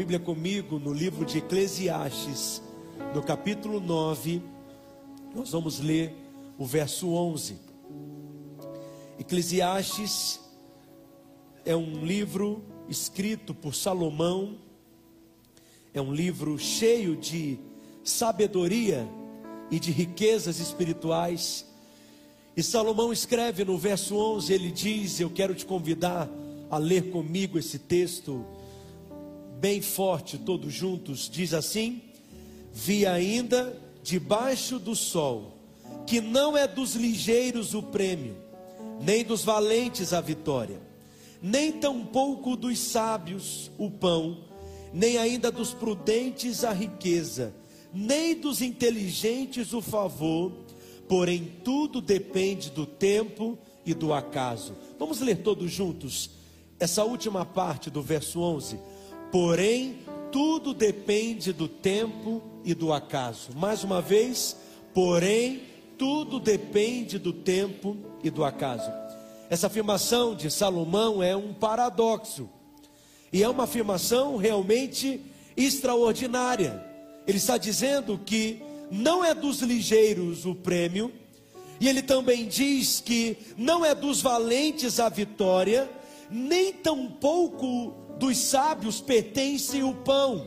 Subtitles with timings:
[0.00, 2.62] Bíblia comigo no livro de Eclesiastes,
[3.14, 4.40] no capítulo 9,
[5.34, 6.14] nós vamos ler
[6.56, 7.58] o verso 11.
[9.18, 10.40] Eclesiastes
[11.66, 14.56] é um livro escrito por Salomão,
[15.92, 17.58] é um livro cheio de
[18.02, 19.06] sabedoria
[19.70, 21.66] e de riquezas espirituais.
[22.56, 26.26] E Salomão escreve no verso 11: ele diz: Eu quero te convidar
[26.70, 28.46] a ler comigo esse texto,
[29.60, 31.28] bem forte, todos juntos.
[31.30, 32.00] Diz assim:
[32.72, 35.58] Vi ainda debaixo do sol,
[36.06, 38.34] que não é dos ligeiros o prêmio,
[39.00, 40.80] nem dos valentes a vitória,
[41.42, 44.38] nem tampouco dos sábios o pão,
[44.92, 47.54] nem ainda dos prudentes a riqueza,
[47.92, 50.52] nem dos inteligentes o favor,
[51.06, 54.74] porém tudo depende do tempo e do acaso.
[54.98, 56.30] Vamos ler todos juntos
[56.78, 58.78] essa última parte do verso 11.
[59.30, 60.00] Porém,
[60.32, 63.50] tudo depende do tempo e do acaso.
[63.56, 64.56] Mais uma vez,
[64.92, 65.62] porém,
[65.96, 68.90] tudo depende do tempo e do acaso.
[69.48, 72.48] Essa afirmação de Salomão é um paradoxo.
[73.32, 75.20] E é uma afirmação realmente
[75.56, 76.84] extraordinária.
[77.26, 81.12] Ele está dizendo que não é dos ligeiros o prêmio,
[81.80, 85.88] e ele também diz que não é dos valentes a vitória,
[86.30, 90.46] nem tampouco dos sábios pertence o pão,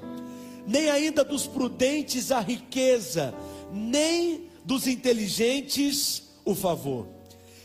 [0.65, 3.33] nem ainda dos prudentes a riqueza,
[3.71, 7.07] nem dos inteligentes o favor.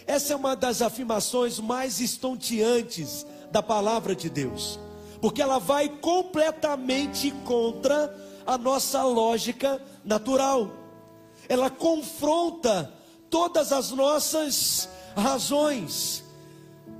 [0.07, 4.81] Essa é uma das afirmações mais estonteantes da palavra de Deus,
[5.21, 8.15] porque ela vai completamente contra
[8.47, 10.71] a nossa lógica natural.
[11.49, 12.93] Ela confronta
[13.29, 16.25] todas as nossas razões.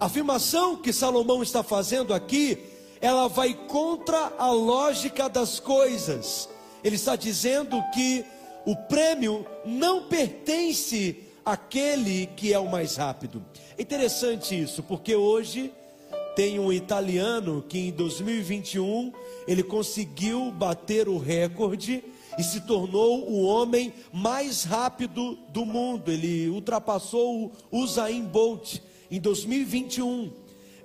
[0.01, 2.57] A afirmação que Salomão está fazendo aqui,
[3.01, 6.49] ela vai contra a lógica das coisas.
[6.85, 8.25] Ele está dizendo que
[8.65, 13.45] o prêmio não pertence àquele que é o mais rápido.
[13.77, 15.73] É interessante isso, porque hoje
[16.37, 19.13] tem um italiano que em 2021
[19.49, 22.05] ele conseguiu bater o recorde
[22.39, 26.13] e se tornou o homem mais rápido do mundo.
[26.13, 28.81] Ele ultrapassou o Usain Bolt
[29.11, 30.33] em 2021.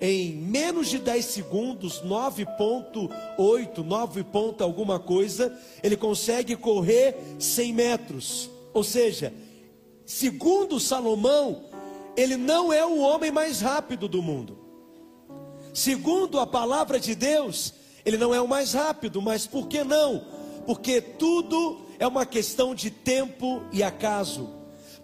[0.01, 8.49] Em menos de 10 segundos, 9.8, 9 ponto alguma coisa, ele consegue correr 100 metros.
[8.73, 9.33] Ou seja,
[10.05, 11.63] segundo Salomão,
[12.17, 14.57] ele não é o homem mais rápido do mundo.
[15.73, 17.73] Segundo a palavra de Deus,
[18.05, 20.25] ele não é o mais rápido, mas por que não?
[20.65, 24.49] Porque tudo é uma questão de tempo e acaso.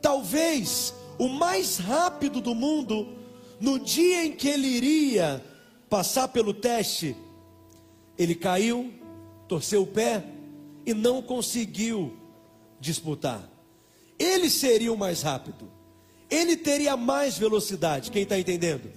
[0.01, 3.09] Talvez o mais rápido do mundo,
[3.59, 5.43] no dia em que ele iria
[5.89, 7.15] passar pelo teste,
[8.17, 8.91] ele caiu,
[9.47, 10.23] torceu o pé
[10.85, 12.17] e não conseguiu
[12.79, 13.47] disputar.
[14.17, 15.69] Ele seria o mais rápido,
[16.29, 18.09] ele teria mais velocidade.
[18.09, 18.89] Quem está entendendo?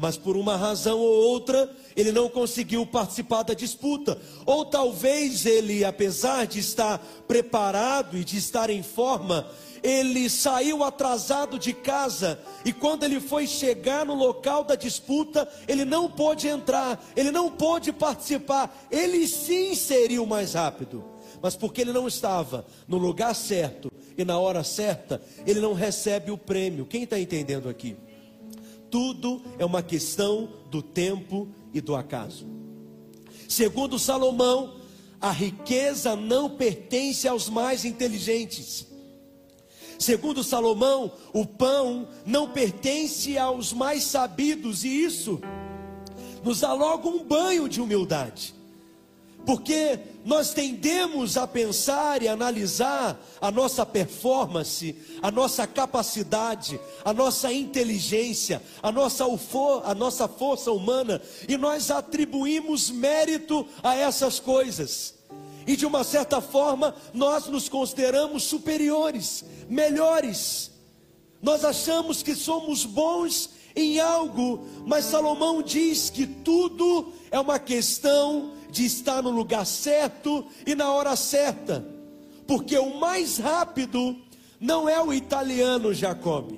[0.00, 4.18] mas por uma razão ou outra ele não conseguiu participar da disputa.
[4.46, 6.98] Ou talvez ele, apesar de estar
[7.28, 9.46] preparado e de estar em forma,
[9.82, 15.84] ele saiu atrasado de casa e quando ele foi chegar no local da disputa, ele
[15.84, 18.86] não pôde entrar, ele não pôde participar.
[18.90, 21.04] Ele sim seria o mais rápido,
[21.42, 26.30] mas porque ele não estava no lugar certo e na hora certa, ele não recebe
[26.30, 26.84] o prêmio.
[26.84, 27.96] Quem está entendendo aqui?
[28.90, 32.46] Tudo é uma questão do tempo e do acaso.
[33.48, 34.76] Segundo Salomão,
[35.20, 38.89] a riqueza não pertence aos mais inteligentes.
[40.00, 45.38] Segundo Salomão, o pão não pertence aos mais sabidos, e isso
[46.42, 48.54] nos dá logo um banho de humildade.
[49.44, 57.52] Porque nós tendemos a pensar e analisar a nossa performance, a nossa capacidade, a nossa
[57.52, 65.19] inteligência, a nossa, ufo, a nossa força humana, e nós atribuímos mérito a essas coisas.
[65.70, 70.68] E de uma certa forma, nós nos consideramos superiores, melhores.
[71.40, 78.54] Nós achamos que somos bons em algo, mas Salomão diz que tudo é uma questão
[78.68, 81.86] de estar no lugar certo e na hora certa,
[82.48, 84.16] porque o mais rápido
[84.58, 86.50] não é o italiano Jacob.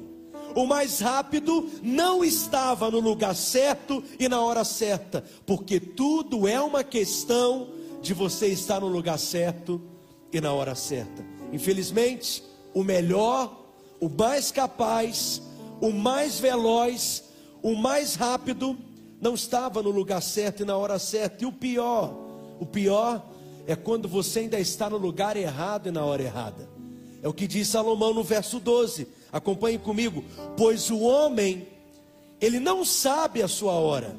[0.56, 6.58] O mais rápido não estava no lugar certo e na hora certa, porque tudo é
[6.58, 9.81] uma questão de você estar no lugar certo
[10.32, 11.25] e na hora certa.
[11.52, 12.43] Infelizmente,
[12.75, 13.64] o melhor,
[14.00, 15.40] o mais capaz,
[15.81, 17.25] o mais veloz,
[17.62, 18.76] o mais rápido,
[19.20, 21.44] não estava no lugar certo e na hora certa.
[21.44, 22.19] E o pior,
[22.62, 23.25] O pior
[23.66, 26.69] é quando você ainda está no lugar errado e na hora errada.
[27.20, 29.08] É o que diz Salomão no verso 12.
[29.32, 30.25] Acompanhe comigo.
[30.56, 31.66] Pois o homem,
[32.40, 34.14] ele não sabe a sua hora.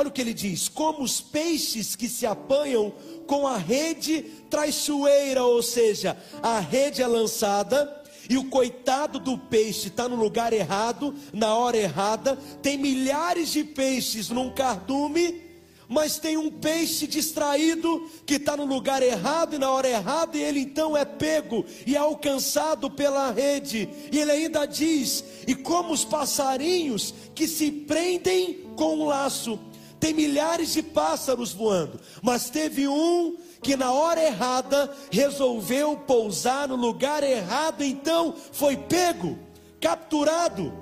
[0.00, 2.90] Olha o que ele diz: como os peixes que se apanham
[3.26, 9.88] com a rede traiçoeira, ou seja, a rede é lançada e o coitado do peixe
[9.88, 12.38] está no lugar errado, na hora errada.
[12.62, 15.38] Tem milhares de peixes num cardume,
[15.86, 20.42] mas tem um peixe distraído que está no lugar errado e na hora errada, e
[20.42, 23.86] ele então é pego e é alcançado pela rede.
[24.10, 29.60] E ele ainda diz: e como os passarinhos que se prendem com um laço.
[30.00, 36.76] Tem milhares de pássaros voando, mas teve um que na hora errada resolveu pousar no
[36.76, 39.38] lugar errado, então foi pego,
[39.78, 40.72] capturado.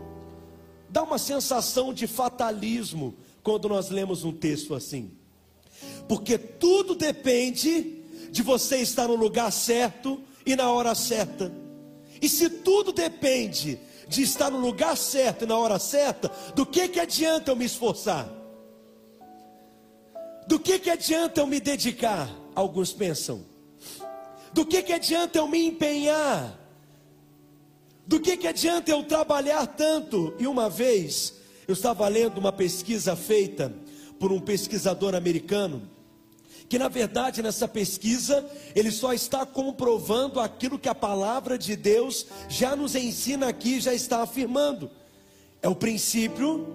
[0.88, 5.10] Dá uma sensação de fatalismo quando nós lemos um texto assim,
[6.08, 11.52] porque tudo depende de você estar no lugar certo e na hora certa.
[12.22, 16.88] E se tudo depende de estar no lugar certo e na hora certa, do que
[16.88, 18.37] que adianta eu me esforçar?
[20.48, 22.28] Do que que adianta eu me dedicar?
[22.58, 23.44] alguns pensam.
[24.52, 26.58] Do que, que adianta eu me empenhar?
[28.06, 30.34] Do que, que adianta eu trabalhar tanto?
[30.38, 31.34] E uma vez
[31.68, 33.72] eu estava lendo uma pesquisa feita
[34.18, 35.88] por um pesquisador americano,
[36.68, 38.44] que na verdade nessa pesquisa
[38.74, 43.94] ele só está comprovando aquilo que a palavra de Deus já nos ensina aqui, já
[43.94, 44.90] está afirmando.
[45.62, 46.66] É o princípio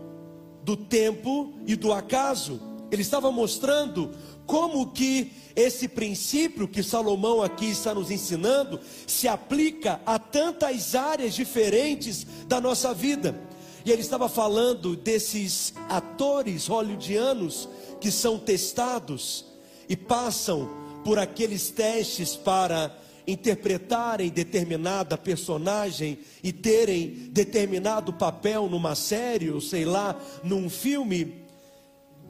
[0.64, 2.73] do tempo e do acaso.
[2.94, 4.12] Ele estava mostrando
[4.46, 11.34] como que esse princípio que Salomão aqui está nos ensinando se aplica a tantas áreas
[11.34, 13.36] diferentes da nossa vida.
[13.84, 17.68] E ele estava falando desses atores hollywoodianos
[18.00, 19.44] que são testados
[19.90, 20.70] e passam
[21.04, 22.96] por aqueles testes para
[23.26, 31.43] interpretarem determinada personagem e terem determinado papel numa série, ou sei lá, num filme.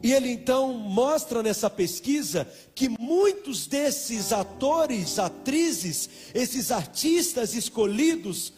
[0.04, 2.46] E ele então mostra nessa pesquisa
[2.76, 8.52] que muitos desses atores, atrizes, esses artistas escolhidos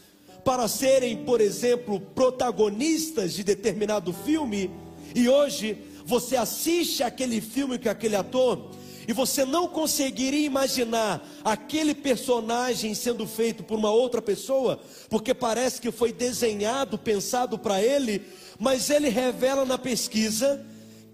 [0.43, 4.71] para serem, por exemplo, protagonistas de determinado filme,
[5.13, 8.71] e hoje você assiste aquele filme com aquele ator,
[9.07, 14.79] e você não conseguiria imaginar aquele personagem sendo feito por uma outra pessoa,
[15.11, 18.23] porque parece que foi desenhado, pensado para ele,
[18.57, 20.65] mas ele revela na pesquisa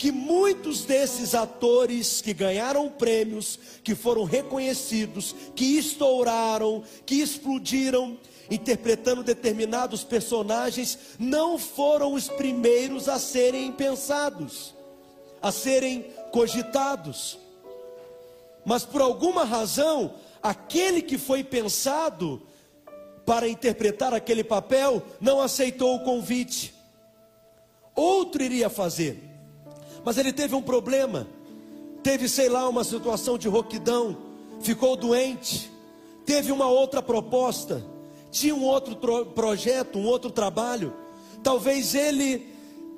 [0.01, 8.18] que muitos desses atores que ganharam prêmios, que foram reconhecidos, que estouraram, que explodiram,
[8.50, 14.74] interpretando determinados personagens, não foram os primeiros a serem pensados,
[15.39, 17.38] a serem cogitados.
[18.65, 22.42] Mas por alguma razão, aquele que foi pensado
[23.24, 26.74] para interpretar aquele papel não aceitou o convite.
[27.94, 29.31] Outro iria fazer.
[30.03, 31.27] Mas ele teve um problema.
[32.03, 34.18] Teve, sei lá, uma situação de roquidão.
[34.62, 35.71] Ficou doente.
[36.25, 37.86] Teve uma outra proposta.
[38.31, 38.95] Tinha um outro
[39.36, 40.94] projeto, um outro trabalho.
[41.44, 42.50] Talvez ele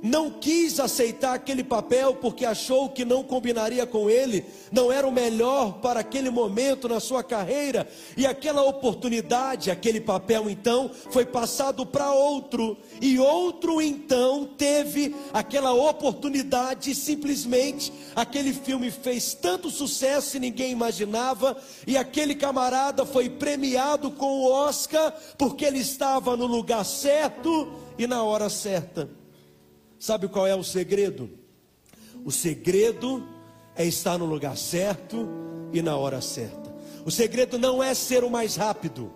[0.04, 5.12] não quis aceitar aquele papel porque achou que não combinaria com ele, não era o
[5.12, 11.86] melhor para aquele momento na sua carreira, e aquela oportunidade, aquele papel então foi passado
[11.86, 20.36] para outro, e outro então teve aquela oportunidade, e simplesmente aquele filme fez tanto sucesso
[20.36, 21.56] e ninguém imaginava,
[21.88, 28.06] e aquele camarada foi premiado com o Oscar porque ele estava no lugar certo e
[28.06, 29.23] na hora certa.
[30.04, 31.30] Sabe qual é o segredo?
[32.26, 33.26] O segredo
[33.74, 35.30] é estar no lugar certo
[35.72, 36.76] e na hora certa.
[37.06, 39.14] O segredo não é ser o mais rápido.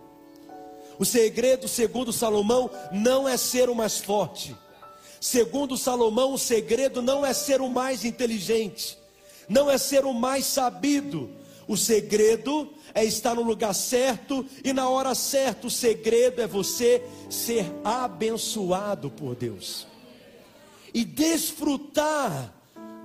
[0.97, 4.55] O segredo, segundo Salomão, não é ser o mais forte.
[5.19, 8.97] Segundo Salomão, o segredo não é ser o mais inteligente,
[9.49, 11.29] não é ser o mais sabido.
[11.67, 15.67] O segredo é estar no lugar certo e na hora certa.
[15.67, 19.85] O segredo é você ser abençoado por Deus
[20.97, 22.51] e desfrutar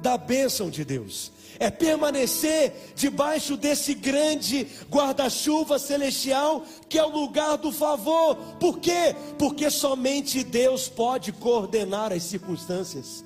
[0.00, 1.30] da bênção de Deus.
[1.58, 8.34] É permanecer debaixo desse grande guarda-chuva celestial que é o lugar do favor.
[8.58, 9.14] Por quê?
[9.38, 13.22] Porque somente Deus pode coordenar as circunstâncias.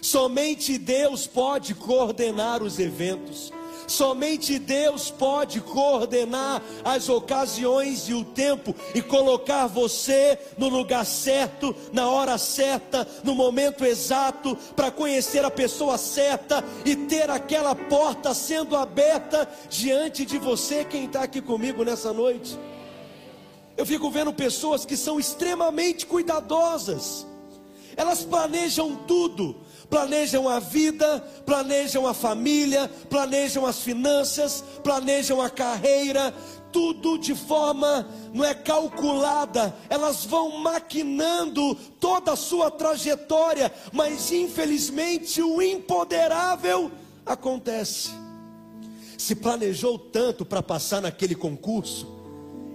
[0.00, 3.52] Somente Deus pode coordenar os eventos.
[3.86, 11.74] Somente Deus pode coordenar as ocasiões e o tempo e colocar você no lugar certo,
[11.92, 18.34] na hora certa, no momento exato, para conhecer a pessoa certa e ter aquela porta
[18.34, 20.84] sendo aberta diante de você.
[20.84, 22.58] Quem está aqui comigo nessa noite?
[23.76, 27.26] Eu fico vendo pessoas que são extremamente cuidadosas,
[27.96, 29.56] elas planejam tudo,
[29.94, 36.34] planejam a vida, planejam a família, planejam as finanças, planejam a carreira,
[36.72, 45.40] tudo de forma não é calculada, elas vão maquinando toda a sua trajetória, mas infelizmente
[45.40, 46.90] o impoderável
[47.24, 48.10] acontece.
[49.16, 52.12] Se planejou tanto para passar naquele concurso,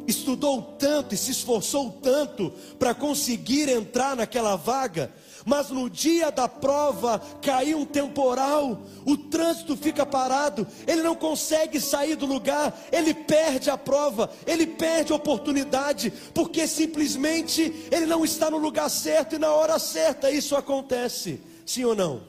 [0.07, 5.13] estudou tanto e se esforçou tanto para conseguir entrar naquela vaga,
[5.45, 11.79] mas no dia da prova caiu um temporal, o trânsito fica parado, ele não consegue
[11.79, 18.23] sair do lugar, ele perde a prova, ele perde a oportunidade, porque simplesmente ele não
[18.23, 20.31] está no lugar certo e na hora certa.
[20.31, 22.21] Isso acontece, sim ou não?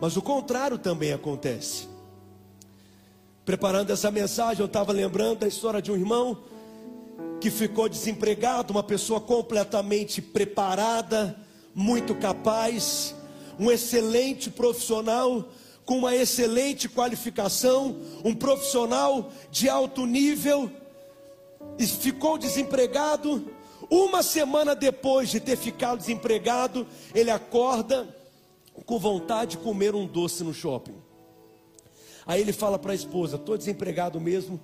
[0.00, 1.88] Mas o contrário também acontece.
[3.44, 6.38] Preparando essa mensagem, eu estava lembrando da história de um irmão
[7.40, 11.36] que ficou desempregado, uma pessoa completamente preparada,
[11.74, 13.14] muito capaz,
[13.58, 15.48] um excelente profissional,
[15.84, 20.70] com uma excelente qualificação, um profissional de alto nível,
[21.78, 23.50] e ficou desempregado.
[23.90, 28.08] Uma semana depois de ter ficado desempregado, ele acorda
[28.86, 30.96] com vontade de comer um doce no shopping.
[32.26, 34.58] Aí ele fala para a esposa: Estou desempregado mesmo,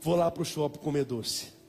[0.00, 1.61] vou lá para o shopping comer doce.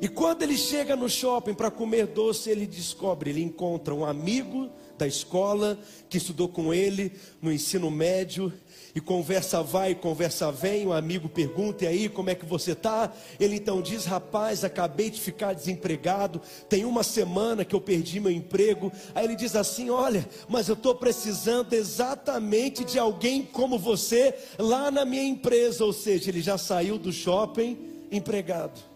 [0.00, 4.70] E quando ele chega no shopping para comer doce, ele descobre, ele encontra um amigo
[4.98, 8.52] da escola que estudou com ele no ensino médio
[8.94, 13.12] e conversa vai, conversa vem, o amigo pergunta, e aí, como é que você está?
[13.40, 18.30] Ele então diz, rapaz, acabei de ficar desempregado, tem uma semana que eu perdi meu
[18.30, 18.92] emprego.
[19.14, 24.90] Aí ele diz assim, olha, mas eu estou precisando exatamente de alguém como você lá
[24.90, 27.78] na minha empresa, ou seja, ele já saiu do shopping
[28.10, 28.91] empregado.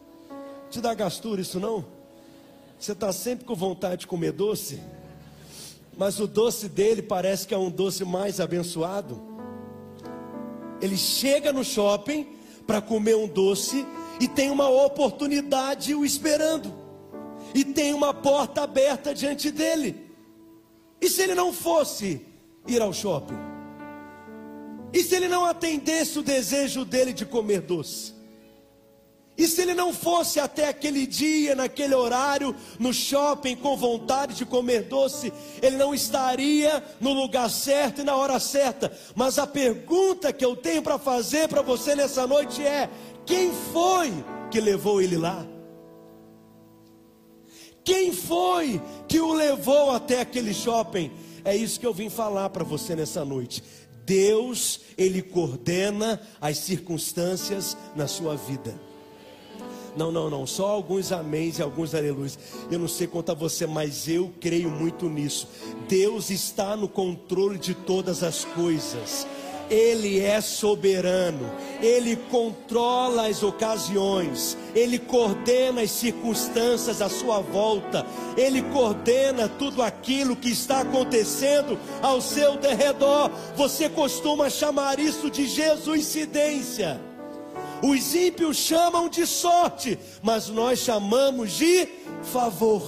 [0.70, 1.85] Te dá gastura isso não?
[2.78, 4.80] Você está sempre com vontade de comer doce,
[5.96, 9.20] mas o doce dele parece que é um doce mais abençoado.
[10.80, 12.26] Ele chega no shopping
[12.66, 13.87] para comer um doce
[14.20, 16.73] e tem uma oportunidade o esperando,
[17.54, 20.06] e tem uma porta aberta diante dele.
[21.00, 22.20] E se ele não fosse
[22.66, 23.38] ir ao shopping?
[24.92, 28.15] E se ele não atendesse o desejo dele de comer doce?
[29.38, 34.46] E se ele não fosse até aquele dia, naquele horário, no shopping, com vontade de
[34.46, 38.90] comer doce, ele não estaria no lugar certo e na hora certa.
[39.14, 42.88] Mas a pergunta que eu tenho para fazer para você nessa noite é:
[43.26, 44.10] quem foi
[44.50, 45.46] que levou ele lá?
[47.84, 51.12] Quem foi que o levou até aquele shopping?
[51.44, 53.62] É isso que eu vim falar para você nessa noite.
[54.04, 58.85] Deus, Ele coordena as circunstâncias na sua vida.
[59.96, 60.46] Não, não, não.
[60.46, 62.38] Só alguns améns e alguns aleluias.
[62.70, 65.48] Eu não sei quanto a você, mas eu creio muito nisso.
[65.88, 69.26] Deus está no controle de todas as coisas.
[69.68, 71.50] Ele é soberano,
[71.80, 80.36] Ele controla as ocasiões, Ele coordena as circunstâncias à sua volta, Ele coordena tudo aquilo
[80.36, 83.28] que está acontecendo ao seu derredor.
[83.56, 87.00] Você costuma chamar isso de Jesuicidência.
[87.83, 91.88] Os ímpios chamam de sorte, mas nós chamamos de
[92.23, 92.83] favor.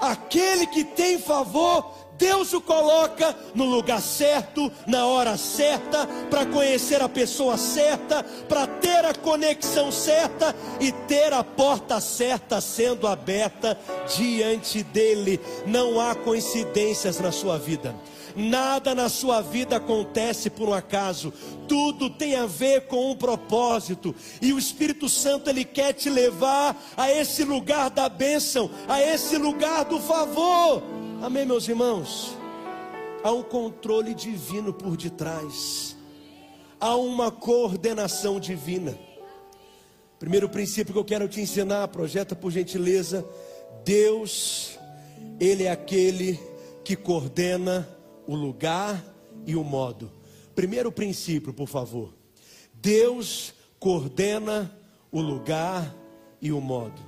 [0.00, 7.00] Aquele que tem favor, Deus o coloca no lugar certo, na hora certa, para conhecer
[7.00, 13.76] a pessoa certa, para ter a conexão certa e ter a porta certa sendo aberta
[14.14, 15.40] diante dele.
[15.66, 17.94] Não há coincidências na sua vida.
[18.36, 21.32] Nada na sua vida acontece por um acaso,
[21.66, 26.80] tudo tem a ver com um propósito, e o Espírito Santo ele quer te levar
[26.96, 30.99] a esse lugar da bênção, a esse lugar do favor.
[31.22, 32.34] Amém, meus irmãos?
[33.22, 35.94] Há um controle divino por detrás,
[36.80, 38.98] há uma coordenação divina.
[40.18, 43.22] Primeiro princípio que eu quero te ensinar, projeta por gentileza:
[43.84, 44.78] Deus,
[45.38, 46.40] Ele é aquele
[46.82, 47.86] que coordena
[48.26, 49.04] o lugar
[49.44, 50.10] e o modo.
[50.54, 52.14] Primeiro princípio, por favor.
[52.72, 54.74] Deus coordena
[55.12, 55.94] o lugar
[56.40, 57.02] e o modo.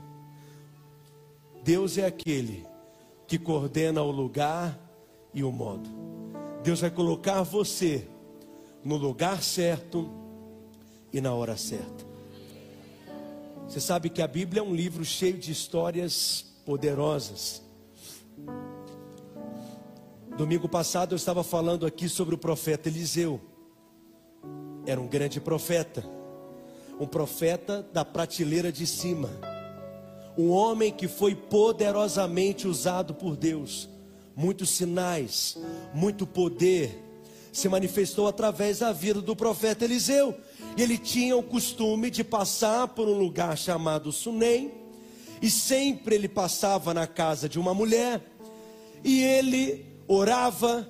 [1.65, 2.72] Deus é aquele
[3.33, 4.79] que coordena o lugar
[5.33, 5.89] e o modo.
[6.63, 8.07] Deus vai colocar você
[8.85, 10.07] no lugar certo
[11.11, 12.05] e na hora certa.
[13.67, 17.63] Você sabe que a Bíblia é um livro cheio de histórias poderosas.
[20.37, 23.41] Domingo passado eu estava falando aqui sobre o profeta Eliseu.
[24.85, 26.05] Era um grande profeta,
[27.01, 29.31] um profeta da prateleira de cima,
[30.37, 33.89] um homem que foi poderosamente usado por Deus.
[34.35, 35.59] Muitos sinais,
[35.93, 36.99] muito poder
[37.53, 40.35] se manifestou através da vida do profeta Eliseu.
[40.77, 44.73] Ele tinha o costume de passar por um lugar chamado Sunem,
[45.43, 48.23] e sempre ele passava na casa de uma mulher,
[49.05, 50.89] e ele orava,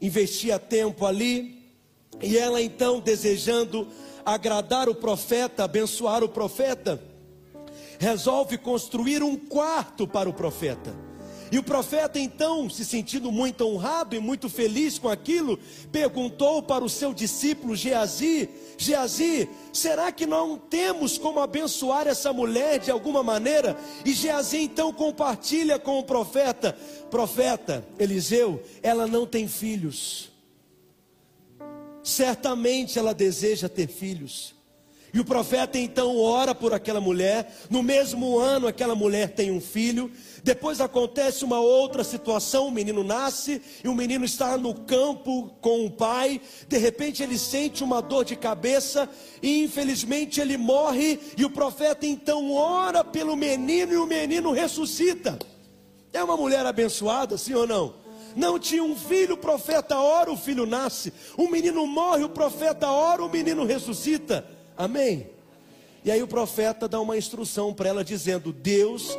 [0.00, 1.62] investia tempo ali,
[2.20, 3.88] e ela então, desejando
[4.26, 7.00] agradar o profeta, abençoar o profeta,
[7.98, 10.94] resolve construir um quarto para o profeta.
[11.54, 15.56] E o profeta, então, se sentindo muito honrado e muito feliz com aquilo,
[15.92, 22.80] perguntou para o seu discípulo Geazi: Geazi, será que não temos como abençoar essa mulher
[22.80, 23.78] de alguma maneira?
[24.04, 26.76] E Geazi então compartilha com o profeta:
[27.08, 30.32] Profeta Eliseu, ela não tem filhos.
[32.02, 34.54] Certamente ela deseja ter filhos.
[35.14, 37.56] E o profeta então ora por aquela mulher.
[37.70, 40.10] No mesmo ano, aquela mulher tem um filho.
[40.42, 45.86] Depois acontece uma outra situação: o menino nasce e o menino está no campo com
[45.86, 46.40] o pai.
[46.66, 49.08] De repente, ele sente uma dor de cabeça
[49.40, 51.20] e, infelizmente, ele morre.
[51.38, 55.38] E o profeta então ora pelo menino e o menino ressuscita.
[56.12, 57.94] É uma mulher abençoada, sim ou não?
[58.34, 61.12] Não tinha um filho, o profeta ora, o filho nasce.
[61.36, 64.53] O menino morre, o profeta ora, o menino ressuscita.
[64.76, 65.28] Amém?
[66.04, 69.16] E aí o profeta dá uma instrução para ela dizendo: Deus,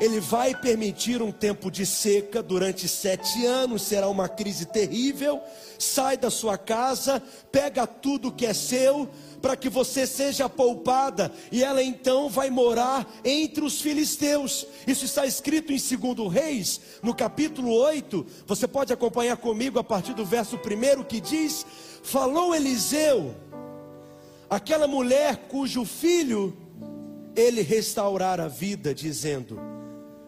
[0.00, 5.40] Ele vai permitir um tempo de seca durante sete anos, será uma crise terrível.
[5.78, 9.08] Sai da sua casa, pega tudo que é seu,
[9.42, 14.66] para que você seja poupada, e ela então vai morar entre os filisteus.
[14.86, 18.26] Isso está escrito em 2 Reis, no capítulo 8.
[18.46, 21.66] Você pode acompanhar comigo a partir do verso 1 que diz:
[22.02, 23.34] Falou Eliseu
[24.52, 26.54] aquela mulher cujo filho
[27.34, 29.58] ele restaurara a vida, dizendo: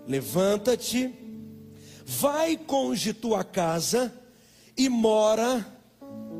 [0.08, 1.14] Levanta-te,
[2.06, 4.10] vai conge tua casa
[4.78, 5.66] e mora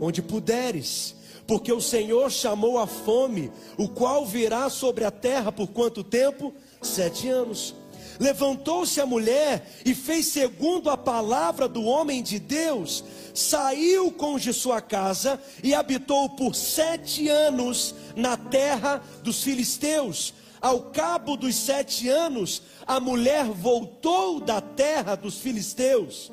[0.01, 1.15] onde puderes,
[1.47, 6.55] porque o Senhor chamou a fome, o qual virá sobre a terra por quanto tempo?
[6.81, 7.75] Sete anos.
[8.19, 14.53] Levantou-se a mulher e fez segundo a palavra do homem de Deus, saiu com de
[14.53, 20.35] sua casa e habitou por sete anos na terra dos filisteus.
[20.61, 26.33] Ao cabo dos sete anos, a mulher voltou da terra dos filisteus.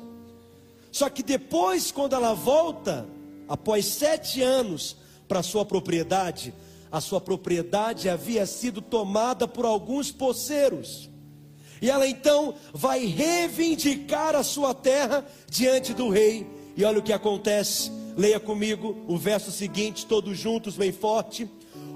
[0.90, 3.06] Só que depois, quando ela volta,
[3.48, 4.96] após sete anos,
[5.28, 6.54] para sua propriedade,
[6.90, 11.08] a sua propriedade havia sido tomada por alguns poceiros.
[11.82, 16.46] E ela então vai reivindicar a sua terra diante do rei.
[16.76, 17.90] E olha o que acontece.
[18.16, 21.50] Leia comigo o verso seguinte, todos juntos, bem forte.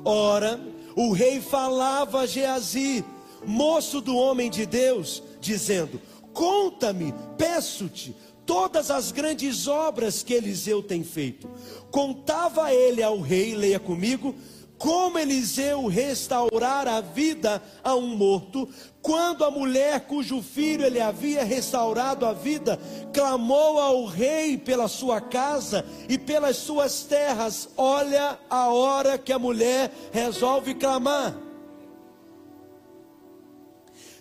[0.04, 0.60] Ora,
[0.96, 3.04] o rei falava a Geazi,
[3.44, 6.00] moço do homem de Deus, dizendo:
[6.32, 11.48] Conta-me, peço-te, todas as grandes obras que Eliseu tem feito.
[11.92, 14.34] Contava ele ao rei, leia comigo,
[14.78, 18.68] como Eliseu restaurar a vida a um morto,
[19.00, 22.78] quando a mulher cujo filho ele havia restaurado a vida,
[23.12, 29.38] clamou ao rei pela sua casa e pelas suas terras, olha a hora que a
[29.38, 31.36] mulher resolve clamar.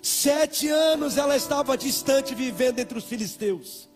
[0.02, 3.90] Sete anos ela estava distante, vivendo entre os filisteus.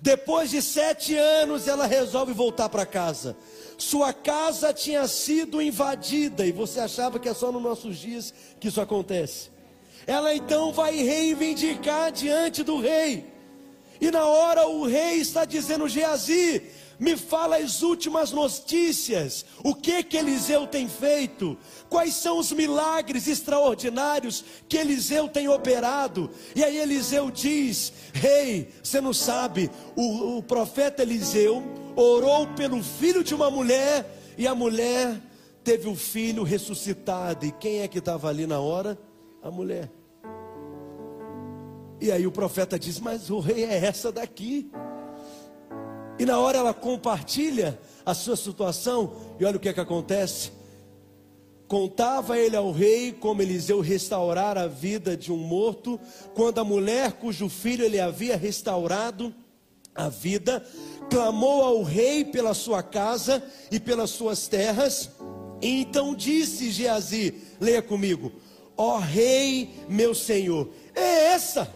[0.00, 3.36] Depois de sete anos, ela resolve voltar para casa.
[3.78, 8.68] Sua casa tinha sido invadida, e você achava que é só nos nossos dias que
[8.68, 9.50] isso acontece.
[10.06, 13.26] Ela então vai reivindicar diante do rei.
[14.00, 16.62] E na hora o rei está dizendo: Geazi,
[16.98, 19.44] me fala as últimas notícias.
[19.62, 21.58] O que que Eliseu tem feito?
[21.88, 26.30] Quais são os milagres extraordinários que Eliseu tem operado?
[26.54, 31.62] E aí Eliseu diz: Rei, você não sabe, o, o profeta Eliseu
[31.96, 35.18] orou pelo filho de uma mulher e a mulher
[35.64, 37.46] teve o filho ressuscitado.
[37.46, 38.98] E quem é que estava ali na hora?
[39.42, 39.90] A mulher.
[42.00, 44.70] E aí o profeta diz: Mas o rei é essa daqui.
[46.18, 50.52] E na hora ela compartilha a sua situação, e olha o que é que acontece.
[51.66, 55.98] Contava ele ao rei como Eliseu restaurar a vida de um morto,
[56.34, 59.34] quando a mulher cujo filho ele havia restaurado
[59.96, 60.64] a vida,
[61.10, 65.10] clamou ao rei pela sua casa e pelas suas terras.
[65.60, 68.32] E então disse Geazi: leia comigo,
[68.76, 71.72] ó rei meu senhor, é essa,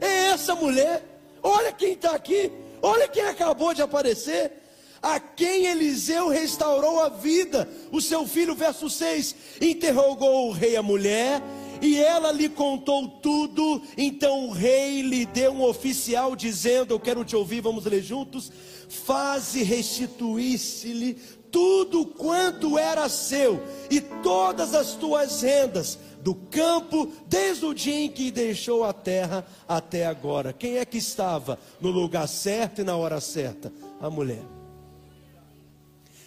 [0.00, 1.02] é essa mulher,
[1.42, 4.62] olha quem está aqui, olha quem acabou de aparecer
[5.02, 9.34] a quem Eliseu restaurou a vida, o seu filho, verso 6.
[9.60, 11.42] Interrogou o rei a mulher,
[11.82, 13.82] e ela lhe contou tudo.
[13.98, 18.50] Então o rei lhe deu um oficial, dizendo: Eu quero te ouvir, vamos ler juntos.
[18.88, 21.14] Faze restituir-se-lhe
[21.50, 28.08] tudo quanto era seu, e todas as tuas rendas, do campo, desde o dia em
[28.08, 30.52] que deixou a terra até agora.
[30.52, 33.70] Quem é que estava no lugar certo e na hora certa?
[34.00, 34.42] A mulher.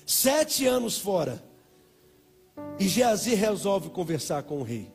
[0.06, 1.44] Sete anos fora.
[2.78, 4.95] E Geazi resolve conversar com o rei.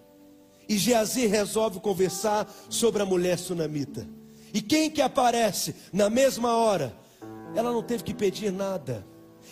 [0.71, 4.07] E Geazi resolve conversar sobre a mulher sunamita.
[4.55, 6.97] E quem que aparece na mesma hora?
[7.57, 9.05] Ela não teve que pedir nada.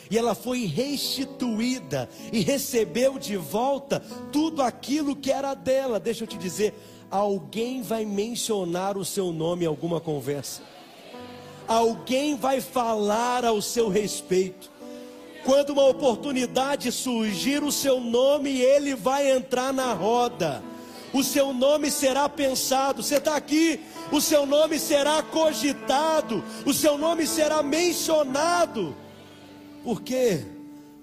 [0.09, 3.99] E ela foi restituída e recebeu de volta
[4.31, 5.99] tudo aquilo que era dela.
[5.99, 6.73] Deixa eu te dizer,
[7.11, 10.63] alguém vai mencionar o seu nome em alguma conversa.
[11.67, 14.71] Alguém vai falar ao seu respeito.
[15.45, 20.63] Quando uma oportunidade surgir, o seu nome ele vai entrar na roda.
[21.13, 23.03] O seu nome será pensado.
[23.03, 23.81] Você está aqui,
[24.13, 28.95] o seu nome será cogitado, o seu nome será mencionado.
[29.83, 30.45] Por quê?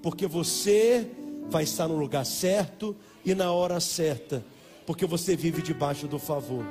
[0.01, 1.09] Porque você
[1.49, 4.45] vai estar no lugar certo e na hora certa,
[4.85, 6.65] porque você vive debaixo do favor.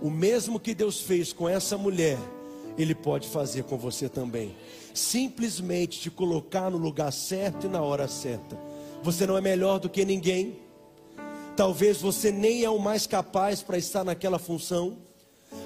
[0.00, 2.18] O mesmo que Deus fez com essa mulher,
[2.76, 4.56] Ele pode fazer com você também
[4.94, 8.58] simplesmente te colocar no lugar certo e na hora certa.
[9.02, 10.59] Você não é melhor do que ninguém.
[11.56, 14.98] Talvez você nem é o mais capaz para estar naquela função.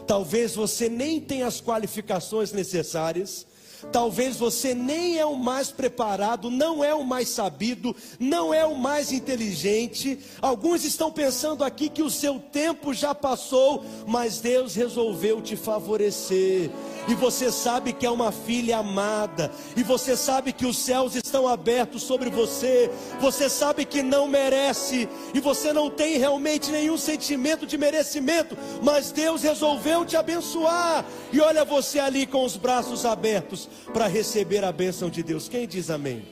[0.06, 3.46] Talvez você nem tenha as qualificações necessárias.
[3.92, 8.74] Talvez você nem é o mais preparado, não é o mais sabido, não é o
[8.74, 10.18] mais inteligente.
[10.40, 16.70] Alguns estão pensando aqui que o seu tempo já passou, mas Deus resolveu te favorecer.
[17.06, 21.46] E você sabe que é uma filha amada, e você sabe que os céus estão
[21.46, 27.66] abertos sobre você, você sabe que não merece, e você não tem realmente nenhum sentimento
[27.66, 33.68] de merecimento, mas Deus resolveu te abençoar, e olha você ali com os braços abertos
[33.92, 35.48] para receber a bênção de Deus.
[35.48, 36.26] Quem diz amém?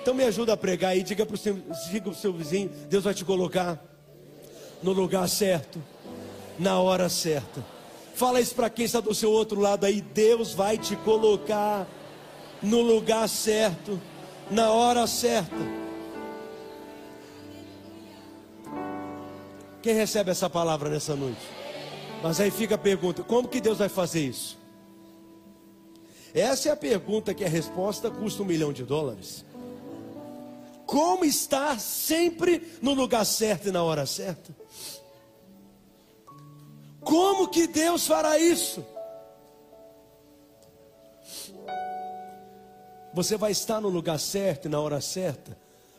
[0.00, 1.58] Então me ajuda a pregar aí, diga para o seu,
[1.90, 3.80] diga seu vizinho, Deus vai te colocar
[4.82, 5.82] no lugar certo,
[6.58, 7.64] na hora certa.
[8.14, 10.00] Fala isso para quem está do seu outro lado aí.
[10.00, 11.86] Deus vai te colocar
[12.62, 14.00] no lugar certo,
[14.50, 15.82] na hora certa.
[19.82, 21.40] Quem recebe essa palavra nessa noite?
[22.22, 24.61] Mas aí fica a pergunta: como que Deus vai fazer isso?
[26.34, 29.44] Essa é a pergunta que a resposta custa um milhão de dólares.
[30.86, 34.54] Como estar sempre no lugar certo e na hora certa?
[37.00, 38.84] Como que Deus fará isso?
[43.14, 45.56] Você vai estar no lugar certo e na hora certa,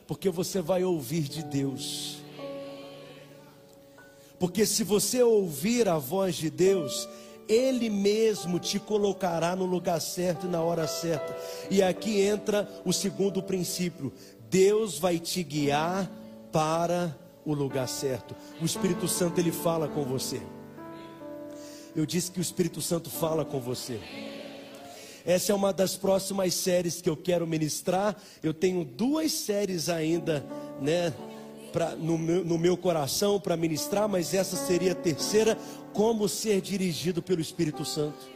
[0.07, 2.17] porque você vai ouvir de Deus.
[4.39, 7.07] Porque se você ouvir a voz de Deus,
[7.47, 11.35] Ele mesmo te colocará no lugar certo e na hora certa.
[11.69, 14.11] E aqui entra o segundo princípio:
[14.49, 16.09] Deus vai te guiar
[16.51, 18.35] para o lugar certo.
[18.61, 20.41] O Espírito Santo ele fala com você.
[21.95, 23.99] Eu disse que o Espírito Santo fala com você.
[25.25, 28.15] Essa é uma das próximas séries que eu quero ministrar.
[28.41, 30.45] Eu tenho duas séries ainda,
[30.81, 31.13] né,
[31.73, 35.57] pra, no, meu, no meu coração para ministrar, mas essa seria a terceira:
[35.91, 38.32] Como ser dirigido pelo Espírito Santo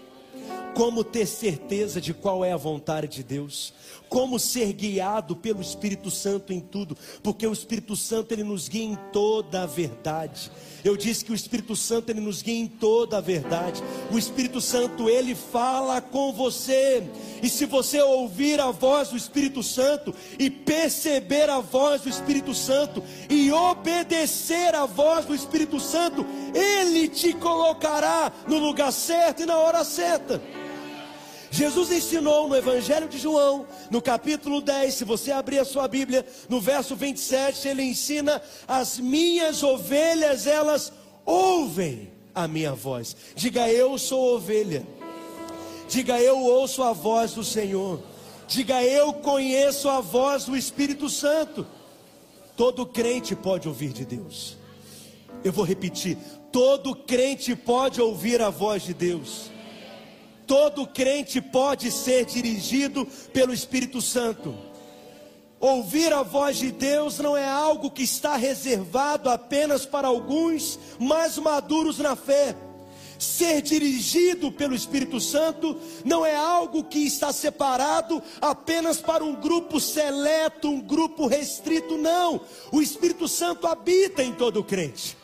[0.78, 3.74] como ter certeza de qual é a vontade de Deus,
[4.08, 8.84] como ser guiado pelo Espírito Santo em tudo, porque o Espírito Santo ele nos guia
[8.84, 10.52] em toda a verdade.
[10.86, 13.82] Eu disse que o Espírito Santo ele nos guia em toda a verdade.
[14.12, 17.02] O Espírito Santo ele fala com você.
[17.42, 22.54] E se você ouvir a voz do Espírito Santo e perceber a voz do Espírito
[22.54, 29.46] Santo e obedecer a voz do Espírito Santo, ele te colocará no lugar certo e
[29.48, 30.40] na hora certa.
[31.50, 36.26] Jesus ensinou no Evangelho de João, no capítulo 10, se você abrir a sua Bíblia,
[36.50, 40.92] no verso 27, ele ensina: As minhas ovelhas, elas
[41.26, 43.16] ouvem a minha voz.
[43.36, 44.86] Diga eu sou ovelha.
[45.90, 48.02] Diga eu ouço a voz do Senhor.
[48.48, 51.66] Diga eu conheço a voz do Espírito Santo.
[52.56, 54.58] Todo crente pode ouvir de Deus.
[55.44, 56.18] Eu vou repetir:
[56.52, 59.52] todo crente pode ouvir a voz de Deus.
[60.48, 64.56] Todo crente pode ser dirigido pelo Espírito Santo.
[65.60, 71.38] Ouvir a voz de Deus não é algo que está reservado apenas para alguns mais
[71.38, 72.56] maduros na fé.
[73.20, 79.80] Ser dirigido pelo Espírito Santo não é algo que está separado apenas para um grupo
[79.80, 82.40] seleto, um grupo restrito, não.
[82.72, 85.17] O Espírito Santo habita em todo crente.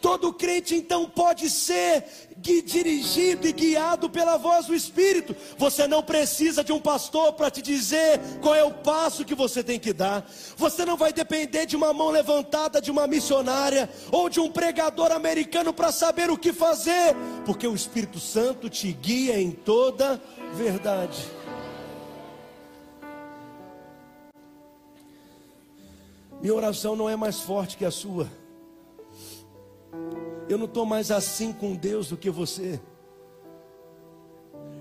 [0.00, 2.04] Todo crente então pode ser
[2.36, 5.34] dirigido e guiado pela voz do Espírito.
[5.56, 9.62] Você não precisa de um pastor para te dizer qual é o passo que você
[9.62, 10.24] tem que dar.
[10.56, 15.10] Você não vai depender de uma mão levantada de uma missionária ou de um pregador
[15.10, 20.20] americano para saber o que fazer, porque o Espírito Santo te guia em toda
[20.54, 21.26] verdade.
[26.40, 28.28] Minha oração não é mais forte que a sua.
[30.48, 32.80] Eu não estou mais assim com Deus do que você.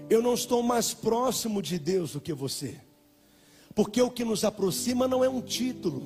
[0.09, 2.79] Eu não estou mais próximo de Deus do que você.
[3.75, 6.01] Porque o que nos aproxima não é um título,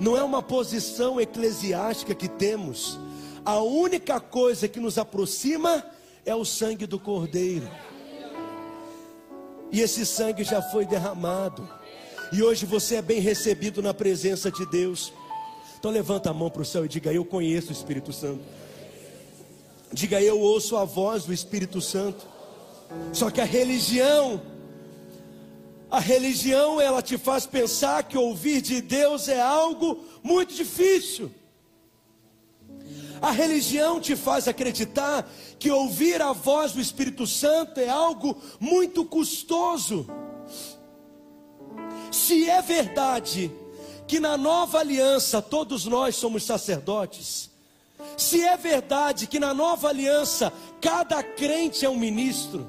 [0.00, 2.98] não é uma posição eclesiástica que temos.
[3.44, 5.84] A única coisa que nos aproxima
[6.24, 7.68] é o sangue do Cordeiro.
[9.70, 11.68] E esse sangue já foi derramado.
[12.32, 15.12] E hoje você é bem recebido na presença de Deus.
[15.78, 18.40] Então levanta a mão para o céu e diga: Eu conheço o Espírito Santo.
[19.92, 22.26] Diga: Eu ouço a voz do Espírito Santo.
[23.12, 24.42] Só que a religião,
[25.88, 31.30] a religião, ela te faz pensar que ouvir de Deus é algo muito difícil.
[33.20, 39.04] A religião te faz acreditar que ouvir a voz do Espírito Santo é algo muito
[39.04, 40.08] custoso.
[42.10, 43.52] Se é verdade
[44.08, 47.50] que na nova aliança todos nós somos sacerdotes,
[48.16, 52.66] se é verdade que na nova aliança cada crente é um ministro,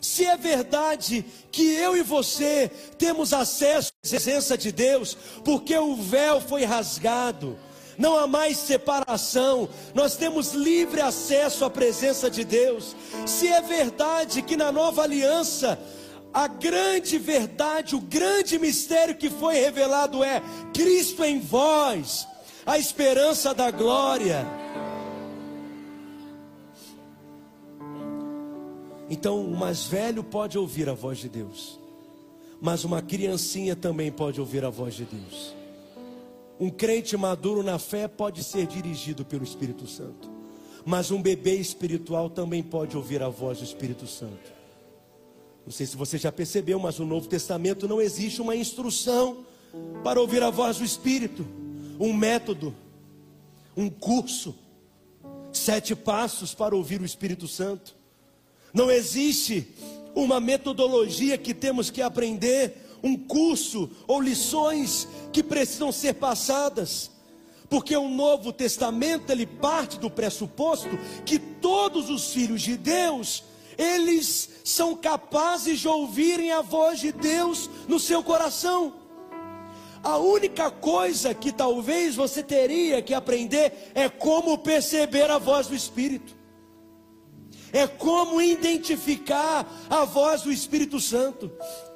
[0.00, 5.94] se é verdade que eu e você temos acesso à presença de Deus, porque o
[5.94, 7.56] véu foi rasgado,
[7.96, 12.96] não há mais separação, nós temos livre acesso à presença de Deus.
[13.26, 15.78] Se é verdade que na nova aliança
[16.32, 20.40] a grande verdade, o grande mistério que foi revelado é
[20.72, 22.26] Cristo em vós,
[22.64, 24.46] a esperança da glória.
[29.10, 31.78] Então, o mais velho pode ouvir a voz de Deus,
[32.60, 35.54] mas uma criancinha também pode ouvir a voz de Deus.
[36.58, 40.30] Um crente maduro na fé pode ser dirigido pelo Espírito Santo,
[40.86, 44.61] mas um bebê espiritual também pode ouvir a voz do Espírito Santo.
[45.64, 49.46] Não sei se você já percebeu, mas no Novo Testamento não existe uma instrução
[50.02, 51.46] para ouvir a voz do Espírito,
[51.98, 52.74] um método,
[53.76, 54.54] um curso,
[55.52, 57.94] sete passos para ouvir o Espírito Santo.
[58.74, 59.68] Não existe
[60.14, 67.10] uma metodologia que temos que aprender, um curso ou lições que precisam ser passadas.
[67.68, 73.44] Porque o Novo Testamento ele parte do pressuposto que todos os filhos de Deus
[73.82, 78.94] eles são capazes de ouvirem a voz de Deus no seu coração.
[80.02, 85.74] A única coisa que talvez você teria que aprender é como perceber a voz do
[85.74, 86.36] Espírito,
[87.72, 91.50] é como identificar a voz do Espírito Santo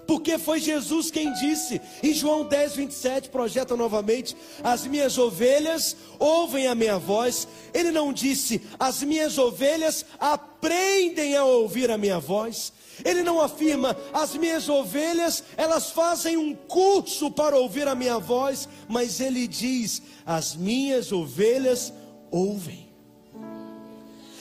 [0.07, 6.69] porque foi Jesus quem disse, em João 10, 27, projeta novamente: As minhas ovelhas ouvem
[6.69, 7.49] a minha voz.
[7.75, 12.73] Ele não disse, as minhas ovelhas aprendem a ouvir a minha voz.
[13.05, 18.66] Ele não afirma, as minhas ovelhas, elas fazem um curso para ouvir a minha voz,
[18.88, 21.92] mas ele diz, as minhas ovelhas
[22.31, 22.87] ouvem.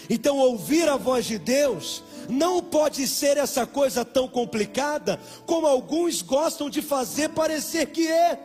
[0.09, 6.21] Então, ouvir a voz de Deus não pode ser essa coisa tão complicada como alguns
[6.21, 8.39] gostam de fazer parecer que é,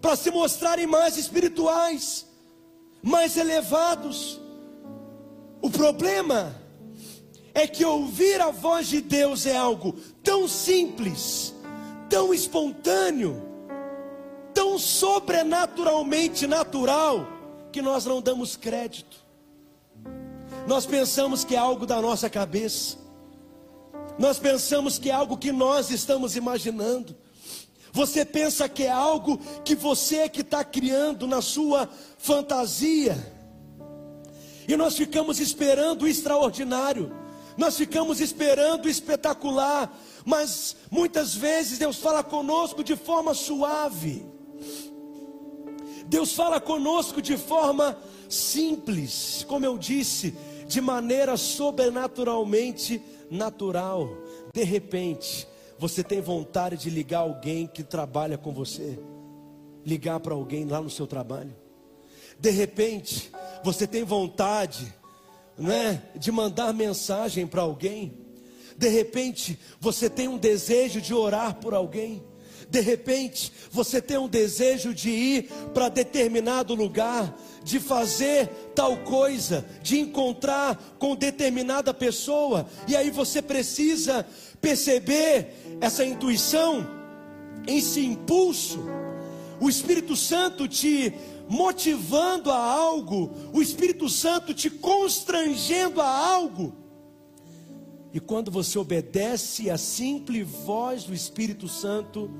[0.00, 2.26] para se mostrarem mais espirituais,
[3.02, 4.40] mais elevados.
[5.60, 6.54] O problema
[7.54, 11.54] é que ouvir a voz de Deus é algo tão simples,
[12.08, 13.42] tão espontâneo,
[14.52, 17.26] tão sobrenaturalmente natural,
[17.70, 19.21] que nós não damos crédito.
[20.66, 22.96] Nós pensamos que é algo da nossa cabeça.
[24.18, 27.16] Nós pensamos que é algo que nós estamos imaginando.
[27.92, 33.16] Você pensa que é algo que você que está criando na sua fantasia.
[34.66, 37.12] E nós ficamos esperando o extraordinário.
[37.56, 39.92] Nós ficamos esperando o espetacular.
[40.24, 44.24] Mas muitas vezes Deus fala conosco de forma suave.
[46.06, 47.98] Deus fala conosco de forma
[48.28, 49.44] simples.
[49.48, 50.34] Como eu disse,
[50.72, 54.08] de maneira sobrenaturalmente natural.
[54.54, 55.46] De repente,
[55.78, 58.98] você tem vontade de ligar alguém que trabalha com você,
[59.84, 61.54] ligar para alguém lá no seu trabalho.
[62.38, 63.30] De repente,
[63.62, 64.92] você tem vontade,
[65.58, 68.16] né, de mandar mensagem para alguém.
[68.74, 72.24] De repente, você tem um desejo de orar por alguém.
[72.72, 75.42] De repente, você tem um desejo de ir
[75.74, 83.42] para determinado lugar, de fazer tal coisa, de encontrar com determinada pessoa, e aí você
[83.42, 84.26] precisa
[84.58, 86.88] perceber essa intuição,
[87.66, 88.82] esse impulso,
[89.60, 91.12] o Espírito Santo te
[91.50, 96.72] motivando a algo, o Espírito Santo te constrangendo a algo.
[98.14, 102.30] E quando você obedece à simples voz do Espírito Santo,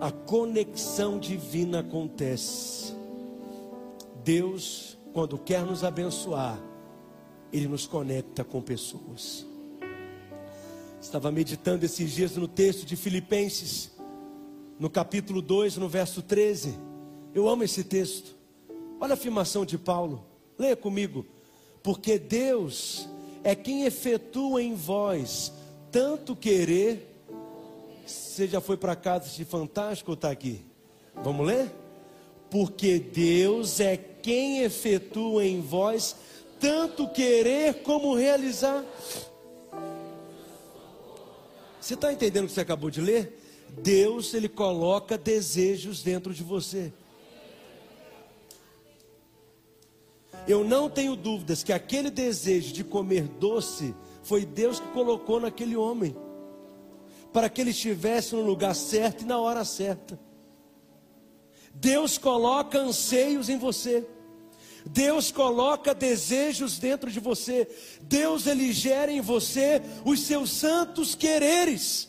[0.00, 2.94] a conexão divina acontece.
[4.22, 6.60] Deus, quando quer nos abençoar,
[7.52, 9.46] Ele nos conecta com pessoas.
[11.00, 13.92] Estava meditando esses dias no texto de Filipenses,
[14.78, 16.74] no capítulo 2, no verso 13.
[17.34, 18.36] Eu amo esse texto.
[19.00, 20.24] Olha a afirmação de Paulo.
[20.58, 21.24] Leia comigo.
[21.82, 23.08] Porque Deus
[23.42, 25.52] é quem efetua em vós
[25.90, 27.07] tanto querer
[28.08, 30.64] você já foi para casa de fantástico ou está aqui?
[31.22, 31.70] Vamos ler?
[32.50, 36.16] Porque Deus é quem efetua em vós
[36.58, 38.84] tanto querer como realizar.
[41.80, 43.38] Você está entendendo o que você acabou de ler?
[43.82, 46.92] Deus, Ele coloca desejos dentro de você.
[50.46, 55.76] Eu não tenho dúvidas que aquele desejo de comer doce foi Deus que colocou naquele
[55.76, 56.16] homem
[57.38, 60.18] para que ele estivesse no lugar certo e na hora certa.
[61.72, 64.04] Deus coloca anseios em você.
[64.84, 67.68] Deus coloca desejos dentro de você.
[68.02, 72.08] Deus ele gera em você os seus santos quereres.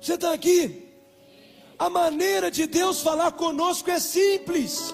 [0.00, 0.88] Você está aqui?
[1.78, 4.92] A maneira de Deus falar conosco é simples.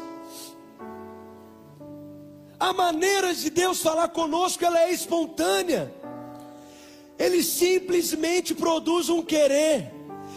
[2.58, 5.98] A maneira de Deus falar conosco ela é espontânea.
[7.20, 9.92] Ele simplesmente produz um querer.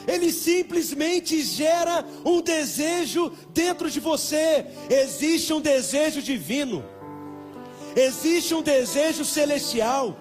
[0.06, 4.66] Ele simplesmente gera um desejo dentro de você.
[4.90, 6.84] Existe um desejo divino.
[7.96, 10.18] Existe um desejo celestial.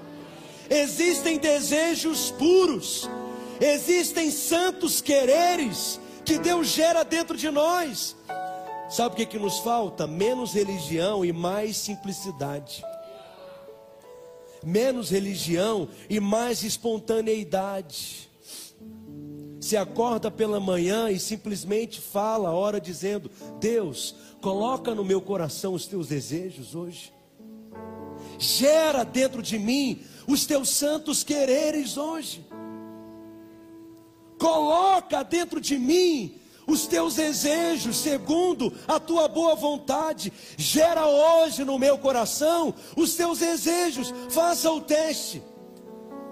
[0.70, 3.11] Existem desejos puros.
[3.61, 8.14] Existem santos quereres que Deus gera dentro de nós.
[8.88, 10.07] Sabe o que, que nos falta?
[10.07, 12.85] Menos religião e mais simplicidade
[14.64, 18.31] menos religião e mais espontaneidade.
[19.61, 25.75] Se acorda pela manhã e simplesmente fala a hora dizendo: Deus, coloca no meu coração
[25.75, 27.12] os teus desejos hoje.
[28.38, 32.44] Gera dentro de mim os teus santos quereres hoje.
[34.38, 40.33] Coloca dentro de mim os teus desejos, segundo a tua boa vontade.
[40.57, 44.12] Gera hoje no meu coração os teus desejos.
[44.31, 45.42] Faça o teste.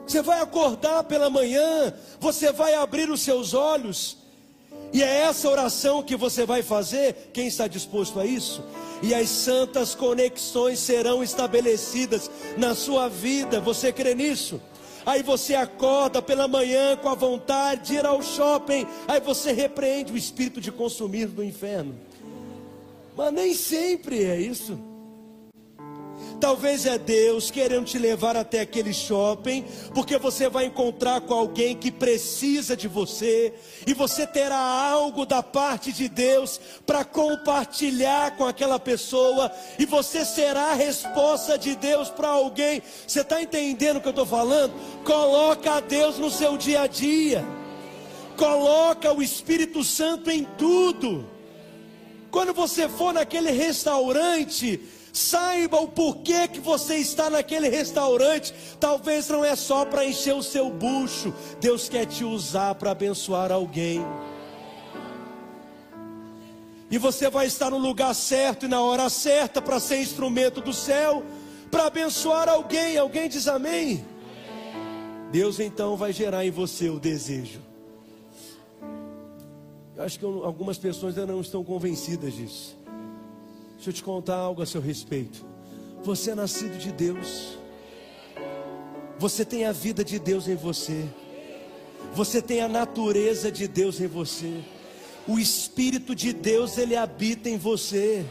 [0.06, 4.16] Você vai acordar pela manhã, você vai abrir os seus olhos,
[4.92, 7.30] e é essa oração que você vai fazer.
[7.32, 8.62] Quem está disposto a isso?
[9.02, 13.60] E as santas conexões serão estabelecidas na sua vida.
[13.60, 14.60] Você crê nisso?
[15.10, 18.86] Aí você acorda pela manhã com a vontade de ir ao shopping.
[19.08, 21.98] Aí você repreende o espírito de consumir do inferno.
[23.16, 24.78] Mas nem sempre é isso.
[26.40, 29.62] Talvez é Deus querendo te levar até aquele shopping,
[29.94, 33.52] porque você vai encontrar com alguém que precisa de você,
[33.86, 40.24] e você terá algo da parte de Deus para compartilhar com aquela pessoa, e você
[40.24, 42.82] será a resposta de Deus para alguém.
[43.06, 44.72] Você está entendendo o que eu estou falando?
[45.04, 47.44] Coloca a Deus no seu dia a dia,
[48.38, 51.28] coloca o Espírito Santo em tudo.
[52.30, 54.80] Quando você for naquele restaurante,
[55.12, 58.54] Saiba o porquê que você está naquele restaurante.
[58.78, 61.34] Talvez não é só para encher o seu bucho.
[61.60, 64.04] Deus quer te usar para abençoar alguém.
[66.90, 70.72] E você vai estar no lugar certo e na hora certa para ser instrumento do
[70.72, 71.22] céu,
[71.70, 72.98] para abençoar alguém.
[72.98, 74.04] Alguém diz amém?
[75.30, 77.60] Deus então vai gerar em você o desejo.
[79.96, 82.76] Eu acho que algumas pessoas ainda não estão convencidas disso.
[83.80, 85.42] Deixa eu te contar algo a seu respeito.
[86.04, 87.56] Você é nascido de Deus.
[89.18, 91.08] Você tem a vida de Deus em você.
[92.12, 94.60] Você tem a natureza de Deus em você.
[95.26, 98.22] O Espírito de Deus, ele habita em você.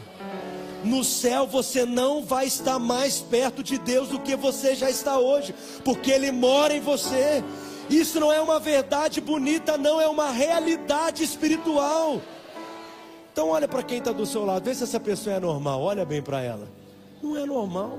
[0.84, 5.18] No céu você não vai estar mais perto de Deus do que você já está
[5.18, 5.52] hoje,
[5.84, 7.42] porque Ele mora em você.
[7.90, 12.22] Isso não é uma verdade bonita, não, é uma realidade espiritual.
[13.40, 16.04] Então olha para quem está do seu lado, vê se essa pessoa é normal, olha
[16.04, 16.68] bem para ela.
[17.22, 17.98] Não é normal.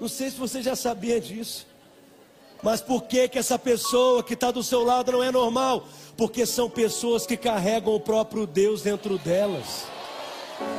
[0.00, 1.64] Não sei se você já sabia disso.
[2.60, 5.84] Mas por que, que essa pessoa que está do seu lado não é normal?
[6.16, 9.84] Porque são pessoas que carregam o próprio Deus dentro delas.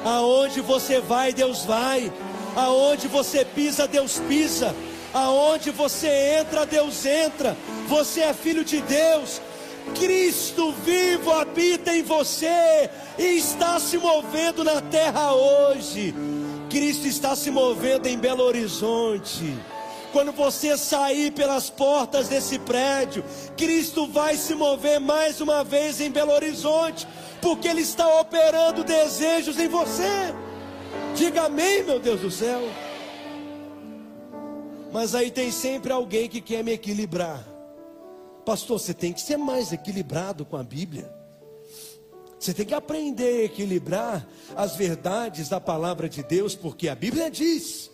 [0.03, 2.11] Aonde você vai, Deus vai.
[2.53, 4.75] Aonde você pisa, Deus pisa.
[5.13, 6.09] Aonde você
[6.41, 7.55] entra, Deus entra.
[7.87, 9.39] Você é filho de Deus.
[9.95, 16.13] Cristo vivo habita em você e está se movendo na terra hoje.
[16.69, 19.55] Cristo está se movendo em Belo Horizonte.
[20.11, 23.23] Quando você sair pelas portas desse prédio,
[23.57, 27.07] Cristo vai se mover mais uma vez em Belo Horizonte,
[27.41, 30.33] porque Ele está operando desejos em você.
[31.15, 32.61] Diga amém, meu Deus do céu.
[34.91, 37.52] Mas aí tem sempre alguém que quer me equilibrar.
[38.45, 41.11] Pastor, você tem que ser mais equilibrado com a Bíblia.
[42.37, 47.31] Você tem que aprender a equilibrar as verdades da palavra de Deus, porque a Bíblia
[47.31, 47.89] diz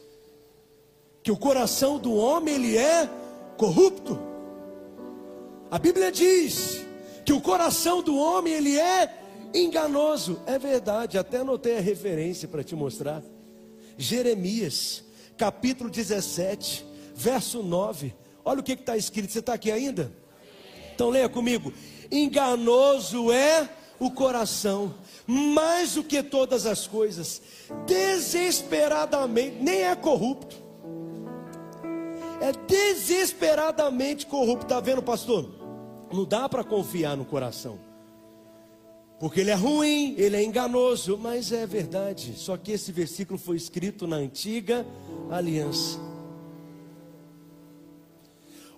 [1.21, 3.07] que o coração do homem ele é
[3.57, 4.19] corrupto.
[5.69, 6.83] A Bíblia diz
[7.23, 9.21] que o coração do homem ele é
[9.53, 10.41] enganoso.
[10.47, 13.21] É verdade, até anotei a referência para te mostrar.
[13.99, 15.03] Jeremias,
[15.37, 16.83] capítulo 17,
[17.13, 18.15] verso 9.
[18.43, 19.31] Olha o que está escrito.
[19.31, 20.11] Você está aqui ainda?
[20.99, 21.71] Então leia comigo.
[22.11, 24.93] Enganoso é o coração,
[25.25, 27.41] mais do que todas as coisas,
[27.85, 30.69] desesperadamente, nem é corrupto
[32.41, 34.65] é desesperadamente corrupto.
[34.65, 35.49] Está vendo, pastor?
[36.11, 37.79] Não dá para confiar no coração.
[39.19, 42.33] Porque ele é ruim, ele é enganoso, mas é verdade.
[42.37, 44.85] Só que esse versículo foi escrito na antiga
[45.29, 46.08] aliança.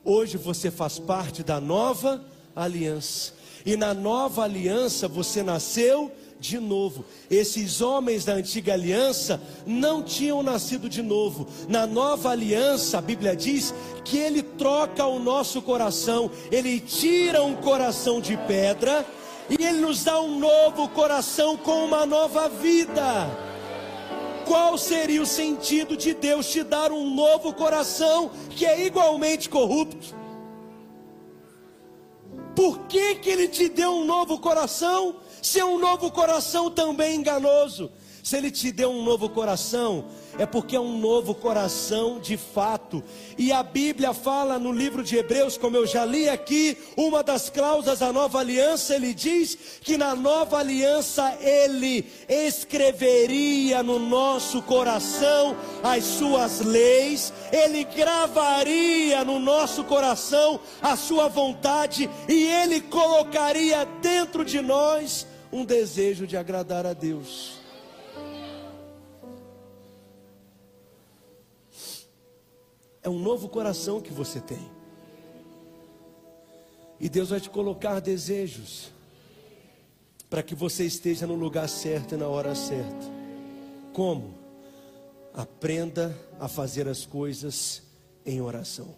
[0.03, 2.23] Hoje você faz parte da nova
[2.55, 3.33] aliança.
[3.65, 7.05] E na nova aliança você nasceu de novo.
[7.29, 11.47] Esses homens da antiga aliança não tinham nascido de novo.
[11.69, 13.73] Na nova aliança, a Bíblia diz
[14.03, 19.05] que ele troca o nosso coração, ele tira um coração de pedra
[19.47, 23.50] e ele nos dá um novo coração com uma nova vida.
[24.51, 30.13] Qual seria o sentido de Deus te dar um novo coração que é igualmente corrupto?
[32.53, 35.15] Por que, que ele te deu um novo coração?
[35.41, 37.93] Se é um novo coração também enganoso.
[38.21, 40.07] Se ele te deu um novo coração,
[40.37, 43.03] é porque é um novo coração de fato.
[43.37, 47.49] E a Bíblia fala no livro de Hebreus, como eu já li aqui, uma das
[47.49, 55.55] cláusulas da nova aliança, ele diz que na nova aliança ele escreveria no nosso coração
[55.83, 64.45] as suas leis, ele gravaria no nosso coração a sua vontade e ele colocaria dentro
[64.45, 67.60] de nós um desejo de agradar a Deus.
[73.03, 74.69] É um novo coração que você tem.
[76.99, 78.91] E Deus vai te colocar desejos
[80.29, 83.05] para que você esteja no lugar certo e na hora certa.
[83.91, 84.35] Como?
[85.33, 87.81] Aprenda a fazer as coisas
[88.25, 88.95] em oração.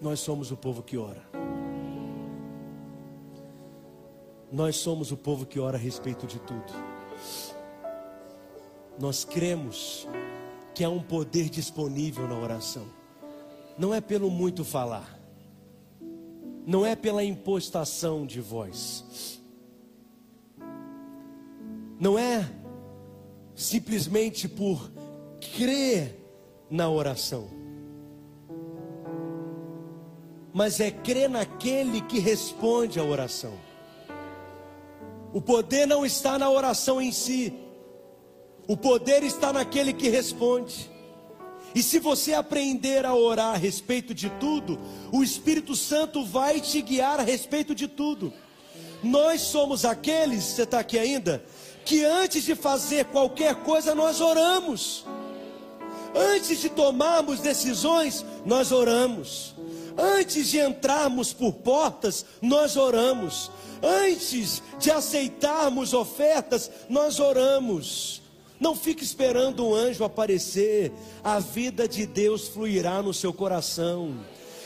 [0.00, 1.22] Nós somos o povo que ora.
[4.52, 6.72] Nós somos o povo que ora a respeito de tudo.
[8.98, 10.06] Nós cremos
[10.74, 12.86] que há um poder disponível na oração.
[13.78, 15.18] Não é pelo muito falar.
[16.66, 19.40] Não é pela impostação de voz.
[21.98, 22.48] Não é
[23.54, 24.90] simplesmente por
[25.56, 26.20] crer
[26.70, 27.64] na oração
[30.54, 33.54] mas é crer naquele que responde à oração.
[35.32, 37.52] O poder não está na oração em si,
[38.66, 40.90] o poder está naquele que responde.
[41.74, 44.78] E se você aprender a orar a respeito de tudo,
[45.10, 48.32] o Espírito Santo vai te guiar a respeito de tudo.
[49.02, 51.44] Nós somos aqueles, você está aqui ainda,
[51.84, 55.04] que antes de fazer qualquer coisa nós oramos.
[56.14, 59.52] Antes de tomarmos decisões, nós oramos.
[59.98, 63.50] Antes de entrarmos por portas, nós oramos.
[63.82, 68.23] Antes de aceitarmos ofertas, nós oramos.
[68.60, 70.92] Não fique esperando um anjo aparecer.
[71.22, 74.14] A vida de Deus fluirá no seu coração.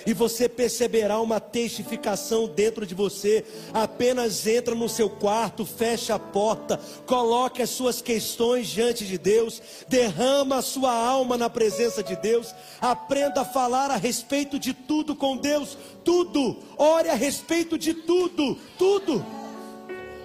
[0.06, 3.44] e você perceberá uma testificação dentro de você.
[3.74, 9.60] Apenas entra no seu quarto, fecha a porta, coloque as suas questões diante de Deus,
[9.86, 15.14] derrama a sua alma na presença de Deus, aprenda a falar a respeito de tudo
[15.14, 19.37] com Deus, tudo, ore a respeito de tudo, tudo.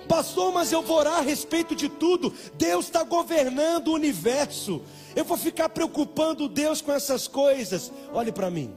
[0.08, 2.34] Pastor, mas eu vou orar a respeito de tudo.
[2.56, 4.82] Deus está governando o universo.
[5.16, 7.92] Eu vou ficar preocupando Deus com essas coisas.
[8.14, 8.74] Olhe para mim.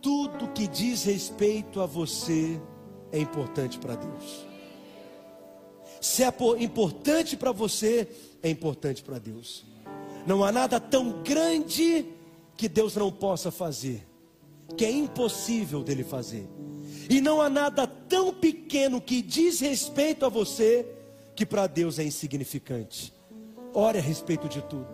[0.00, 2.60] Tudo que diz respeito a você
[3.10, 4.46] é importante para Deus.
[6.00, 8.08] Se é importante para você,
[8.42, 9.64] é importante para Deus.
[10.26, 12.06] Não há nada tão grande
[12.56, 14.06] que Deus não possa fazer,
[14.76, 16.48] que é impossível dele fazer.
[17.08, 20.86] E não há nada tão pequeno que diz respeito a você
[21.34, 23.12] que para Deus é insignificante.
[23.72, 24.88] Ore a respeito de tudo.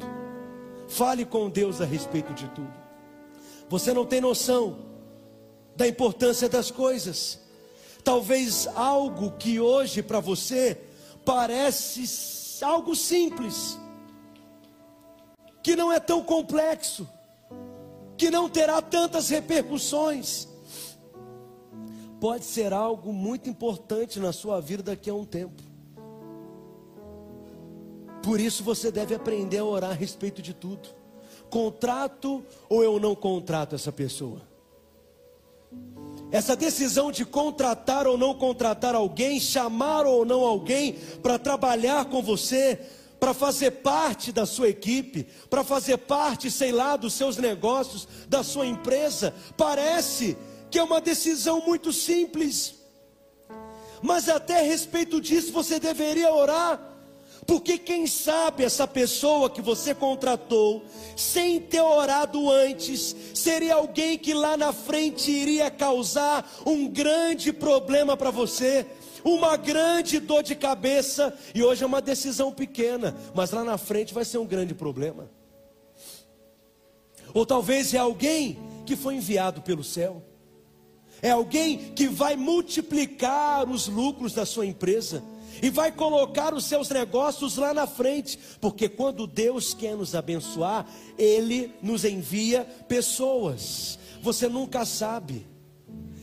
[0.88, 2.72] Fale com Deus a respeito de tudo.
[3.68, 4.78] Você não tem noção
[5.74, 7.40] da importância das coisas.
[8.04, 10.78] Talvez algo que hoje para você
[11.24, 12.04] parece
[12.62, 13.78] algo simples,
[15.62, 17.08] que não é tão complexo,
[18.16, 20.46] que não terá tantas repercussões,
[22.24, 25.62] pode ser algo muito importante na sua vida daqui a um tempo.
[28.22, 30.88] Por isso você deve aprender a orar a respeito de tudo.
[31.50, 34.40] Contrato ou eu não contrato essa pessoa?
[36.32, 42.22] Essa decisão de contratar ou não contratar alguém, chamar ou não alguém para trabalhar com
[42.22, 42.80] você,
[43.20, 48.42] para fazer parte da sua equipe, para fazer parte, sei lá, dos seus negócios, da
[48.42, 50.38] sua empresa, parece
[50.74, 52.74] que é uma decisão muito simples.
[54.02, 56.80] Mas até a respeito disso você deveria orar.
[57.46, 60.84] Porque quem sabe essa pessoa que você contratou,
[61.16, 68.16] sem ter orado antes, seria alguém que lá na frente iria causar um grande problema
[68.16, 68.84] para você,
[69.22, 74.12] uma grande dor de cabeça, e hoje é uma decisão pequena, mas lá na frente
[74.12, 75.30] vai ser um grande problema.
[77.32, 80.33] Ou talvez é alguém que foi enviado pelo céu.
[81.24, 85.24] É alguém que vai multiplicar os lucros da sua empresa
[85.62, 90.86] e vai colocar os seus negócios lá na frente, porque quando Deus quer nos abençoar,
[91.16, 93.98] Ele nos envia pessoas.
[94.20, 95.46] Você nunca sabe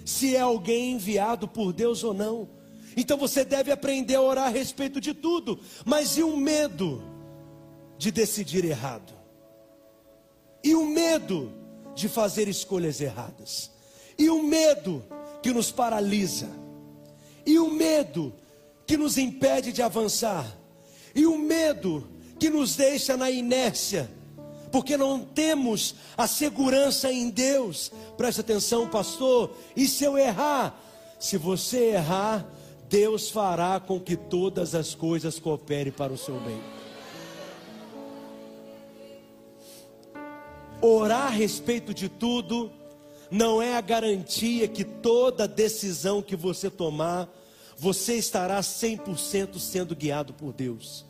[0.06, 2.48] se é alguém enviado por Deus ou não.
[2.96, 7.02] Então você deve aprender a orar a respeito de tudo, mas e o medo
[7.98, 9.14] de decidir errado?
[10.64, 11.52] E o medo
[11.96, 13.81] de fazer escolhas erradas?
[14.22, 15.04] E o medo
[15.42, 16.48] que nos paralisa?
[17.44, 18.32] E o medo
[18.86, 20.46] que nos impede de avançar,
[21.16, 22.08] e o medo
[22.40, 24.08] que nos deixa na inércia,
[24.72, 27.92] porque não temos a segurança em Deus.
[28.16, 29.56] Preste atenção, pastor.
[29.76, 30.80] E se eu errar?
[31.20, 32.46] Se você errar,
[32.88, 36.62] Deus fará com que todas as coisas cooperem para o seu bem.
[40.80, 42.72] Orar a respeito de tudo
[43.32, 47.30] não é a garantia que toda decisão que você tomar
[47.78, 51.04] você estará 100% sendo guiado por Deus.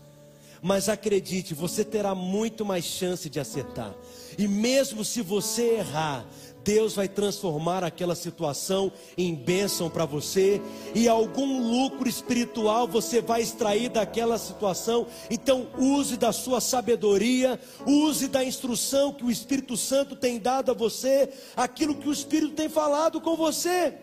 [0.62, 3.94] Mas acredite, você terá muito mais chance de acertar.
[4.38, 6.26] E mesmo se você errar,
[6.64, 10.62] Deus vai transformar aquela situação em bênção para você
[10.94, 15.08] e algum lucro espiritual você vai extrair daquela situação.
[15.30, 20.74] Então, use da sua sabedoria, use da instrução que o Espírito Santo tem dado a
[20.74, 23.98] você, aquilo que o Espírito tem falado com você.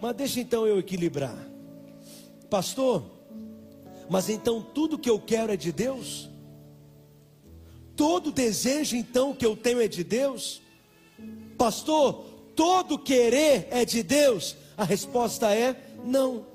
[0.00, 1.36] Mas deixa então eu equilibrar.
[2.50, 3.02] Pastor,
[4.08, 6.33] mas então tudo que eu quero é de Deus?
[7.96, 10.60] Todo desejo então que eu tenho é de Deus?
[11.56, 12.24] Pastor,
[12.56, 14.56] todo querer é de Deus?
[14.76, 16.46] A resposta é não.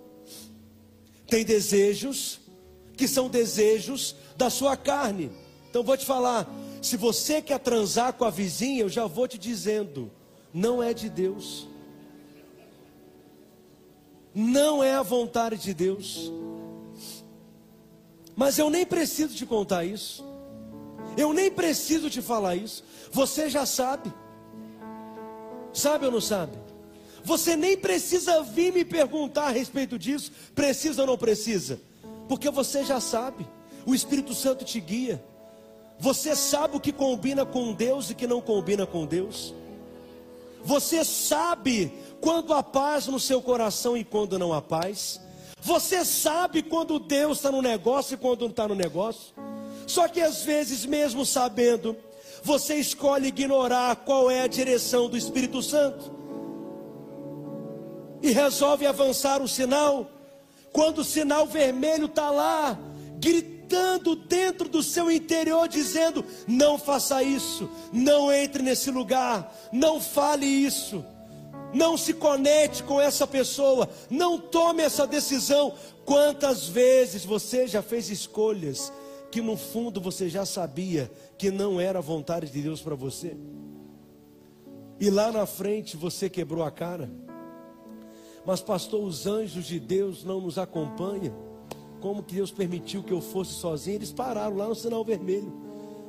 [1.27, 2.39] Tem desejos
[2.97, 5.31] que são desejos da sua carne.
[5.69, 6.49] Então vou te falar,
[6.81, 10.11] se você quer transar com a vizinha, eu já vou te dizendo,
[10.53, 11.69] não é de Deus
[14.33, 16.31] não é a vontade de Deus.
[18.35, 20.25] Mas eu nem preciso te contar isso.
[21.17, 22.83] Eu nem preciso te falar isso.
[23.11, 24.13] Você já sabe.
[25.73, 26.57] Sabe ou não sabe?
[27.23, 30.31] Você nem precisa vir me perguntar a respeito disso.
[30.55, 31.79] Precisa ou não precisa?
[32.27, 33.47] Porque você já sabe.
[33.85, 35.23] O Espírito Santo te guia.
[35.99, 39.53] Você sabe o que combina com Deus e que não combina com Deus.
[40.63, 41.91] Você sabe
[42.21, 45.19] quando há paz no seu coração e quando não há paz.
[45.61, 49.33] Você sabe quando Deus está no negócio e quando não está no negócio.
[49.89, 51.97] Só que às vezes, mesmo sabendo,
[52.43, 56.11] você escolhe ignorar qual é a direção do Espírito Santo
[58.21, 60.07] e resolve avançar o sinal,
[60.71, 62.77] quando o sinal vermelho está lá,
[63.17, 70.45] gritando dentro do seu interior, dizendo: não faça isso, não entre nesse lugar, não fale
[70.45, 71.03] isso,
[71.73, 75.73] não se conecte com essa pessoa, não tome essa decisão.
[76.05, 78.93] Quantas vezes você já fez escolhas
[79.31, 83.37] que no fundo você já sabia que não era a vontade de Deus para você?
[84.99, 87.09] E lá na frente você quebrou a cara?
[88.45, 91.35] Mas, pastor, os anjos de Deus não nos acompanham.
[92.01, 93.97] Como que Deus permitiu que eu fosse sozinho?
[93.97, 95.53] Eles pararam lá no sinal vermelho.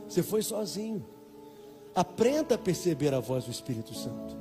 [0.08, 1.04] Você foi sozinho.
[1.94, 4.36] Aprenda a perceber a voz do Espírito Santo.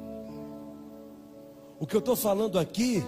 [1.79, 3.03] O que eu estou falando aqui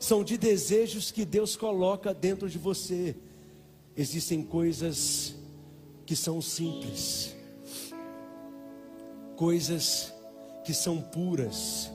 [0.00, 3.16] são de desejos que Deus coloca dentro de você.
[3.98, 5.34] Existem coisas
[6.06, 7.34] que são simples,
[9.34, 10.14] coisas
[10.64, 11.90] que são puras,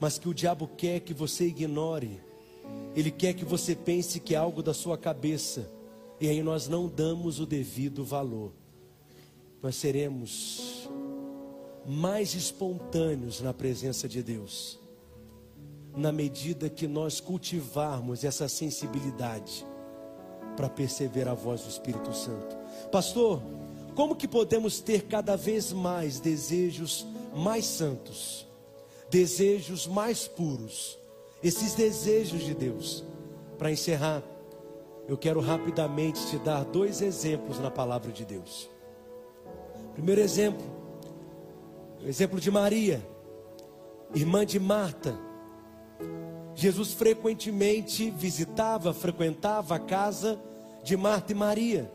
[0.00, 2.18] mas que o diabo quer que você ignore.
[2.96, 5.70] Ele quer que você pense que é algo da sua cabeça,
[6.18, 8.50] e aí nós não damos o devido valor.
[9.62, 10.88] Nós seremos
[11.86, 14.80] mais espontâneos na presença de Deus,
[15.94, 19.70] na medida que nós cultivarmos essa sensibilidade
[20.56, 22.56] para perceber a voz do Espírito Santo.
[22.90, 23.42] Pastor,
[23.94, 28.46] como que podemos ter cada vez mais desejos mais santos?
[29.12, 30.98] desejos mais puros,
[31.42, 33.04] esses desejos de Deus.
[33.58, 34.22] Para encerrar,
[35.06, 38.70] eu quero rapidamente te dar dois exemplos na palavra de Deus.
[39.92, 40.64] Primeiro exemplo,
[42.02, 43.06] o exemplo de Maria,
[44.14, 45.14] irmã de Marta.
[46.54, 50.38] Jesus frequentemente visitava, frequentava a casa
[50.82, 51.90] de Marta e Maria.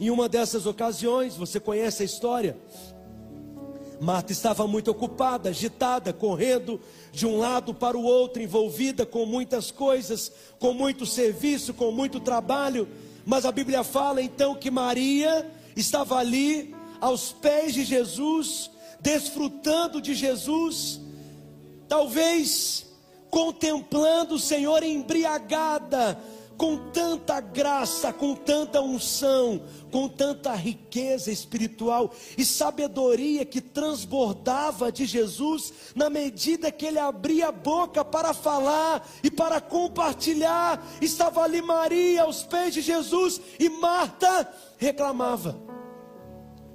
[0.00, 2.56] Em uma dessas ocasiões, você conhece a história,
[4.00, 6.80] Marta estava muito ocupada, agitada, correndo
[7.10, 12.20] de um lado para o outro, envolvida com muitas coisas, com muito serviço, com muito
[12.20, 12.88] trabalho.
[13.26, 20.14] Mas a Bíblia fala então que Maria estava ali aos pés de Jesus, desfrutando de
[20.14, 21.00] Jesus,
[21.88, 22.86] talvez
[23.30, 26.18] contemplando o Senhor embriagada
[26.58, 29.62] com tanta graça, com tanta unção,
[29.92, 37.48] com tanta riqueza espiritual e sabedoria que transbordava de Jesus na medida que ele abria
[37.48, 40.84] a boca para falar e para compartilhar.
[41.00, 45.56] Estava ali Maria aos pés de Jesus e Marta reclamava.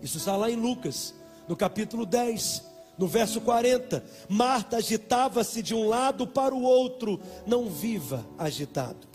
[0.01, 1.13] Isso está lá em Lucas,
[1.45, 2.72] no capítulo 10.
[2.97, 9.07] No verso 40, Marta agitava-se de um lado para o outro, não viva agitado.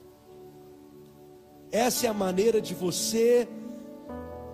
[1.70, 3.46] Essa é a maneira de você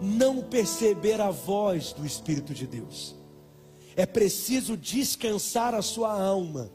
[0.00, 3.14] não perceber a voz do Espírito de Deus.
[3.96, 6.70] É preciso descansar a sua alma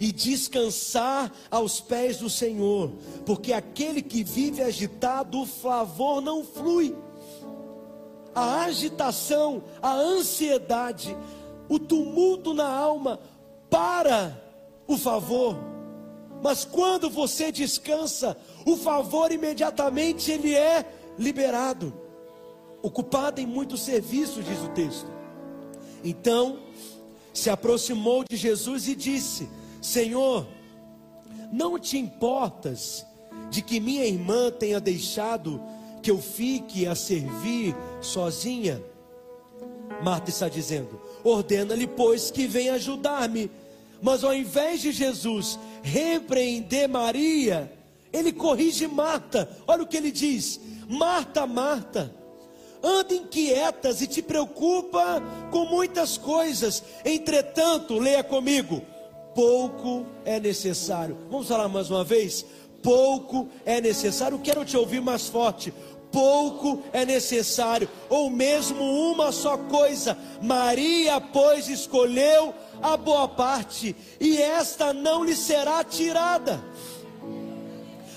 [0.00, 2.90] e descansar aos pés do Senhor,
[3.24, 6.96] porque aquele que vive agitado, o favor não flui.
[8.34, 11.16] A agitação, a ansiedade,
[11.68, 13.20] o tumulto na alma
[13.70, 14.40] para
[14.86, 15.56] o favor.
[16.42, 20.84] Mas quando você descansa, o favor imediatamente ele é
[21.18, 21.92] liberado.
[22.82, 25.10] Ocupado em muitos serviços, diz o texto.
[26.04, 26.58] Então,
[27.32, 29.48] se aproximou de Jesus e disse:
[29.80, 30.46] Senhor,
[31.52, 33.04] não te importas
[33.50, 35.60] de que minha irmã tenha deixado
[36.02, 38.82] que eu fique a servir sozinha?
[40.02, 43.50] Marta está dizendo: Ordena-lhe, pois, que venha ajudar-me.
[44.00, 47.72] Mas ao invés de Jesus repreender Maria,
[48.12, 49.50] ele corrige Marta.
[49.66, 52.14] Olha o que ele diz: Marta, Marta,
[52.82, 55.20] anda inquietas e te preocupa
[55.50, 56.82] com muitas coisas.
[57.04, 58.80] Entretanto, leia comigo:
[59.34, 61.16] pouco é necessário.
[61.28, 62.46] Vamos falar mais uma vez?
[62.82, 64.38] Pouco é necessário.
[64.38, 65.74] Quero te ouvir mais forte.
[66.16, 70.16] Pouco é necessário, ou mesmo uma só coisa.
[70.40, 76.64] Maria, pois, escolheu a boa parte, e esta não lhe será tirada.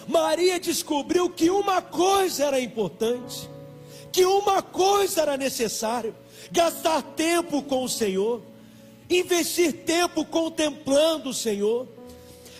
[0.07, 3.49] Maria descobriu que uma coisa era importante,
[4.13, 6.15] que uma coisa era necessário:
[6.53, 8.41] gastar tempo com o Senhor,
[9.09, 11.85] investir tempo contemplando o Senhor,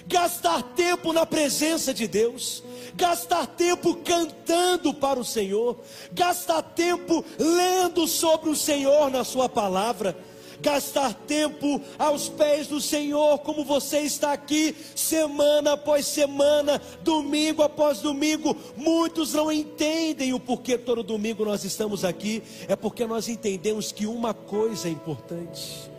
[0.05, 2.61] gastar tempo na presença de Deus,
[2.99, 5.79] gastar tempo cantando para o Senhor,
[6.11, 10.15] gastar tempo lendo sobre o Senhor na Sua palavra
[10.61, 17.99] gastar tempo aos pés do Senhor, como você está aqui, semana após semana, domingo após
[17.99, 18.53] domingo.
[18.75, 24.05] Muitos não entendem o porquê todo domingo nós estamos aqui, é porque nós entendemos que
[24.05, 25.89] uma coisa é importante: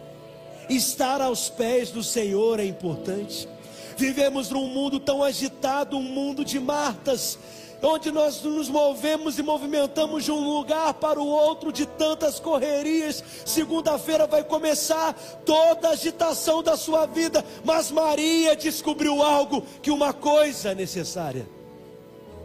[0.68, 3.48] estar aos pés do Senhor é importante.
[3.96, 7.38] Vivemos num mundo tão agitado, um mundo de Martas,
[7.82, 13.22] onde nós nos movemos e movimentamos de um lugar para o outro de tantas correrias.
[13.44, 15.14] Segunda-feira vai começar
[15.44, 21.48] toda a agitação da sua vida, mas Maria descobriu algo que uma coisa é necessária: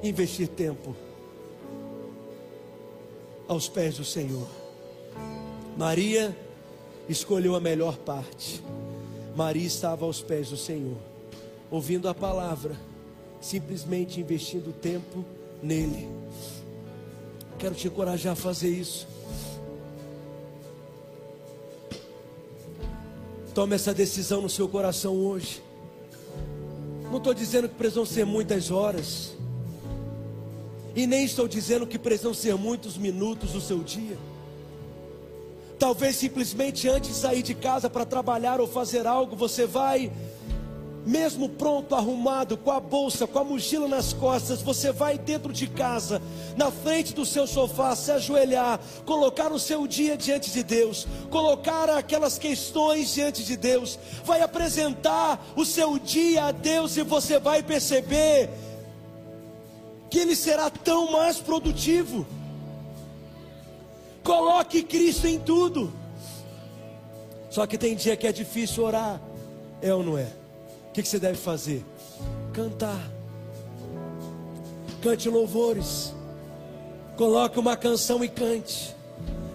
[0.02, 0.96] investir tempo
[3.48, 4.48] aos pés do Senhor.
[5.78, 6.36] Maria
[7.10, 8.64] escolheu a melhor parte.
[9.36, 11.15] Maria estava aos pés do Senhor
[11.76, 12.74] ouvindo a palavra,
[13.42, 15.26] simplesmente investindo tempo
[15.62, 16.08] nele.
[17.60, 19.06] Quero te encorajar a fazer isso.
[23.54, 25.62] Tome essa decisão no seu coração hoje.
[27.12, 29.34] Não estou dizendo que precisam ser muitas horas.
[30.96, 34.18] E nem estou dizendo que precisam ser muitos minutos do seu dia.
[35.78, 40.10] Talvez simplesmente antes de sair de casa para trabalhar ou fazer algo, você vai
[41.06, 45.68] mesmo pronto, arrumado, com a bolsa, com a mochila nas costas, você vai dentro de
[45.68, 46.22] casa,
[46.58, 51.90] na frente do seu sofá, se ajoelhar, colocar o seu dia diante de Deus, colocar
[51.92, 57.62] aquelas questões diante de Deus, vai apresentar o seu dia a Deus e você vai
[57.62, 58.50] perceber
[60.10, 62.26] que ele será tão mais produtivo.
[64.24, 65.94] Coloque Cristo em tudo.
[67.52, 69.22] Só que tem dia que é difícil orar,
[69.82, 70.45] é ou não é?
[70.96, 71.84] Que, que você deve fazer?
[72.54, 73.12] Cantar.
[75.02, 76.14] Cante louvores.
[77.18, 78.96] Coloque uma canção e cante.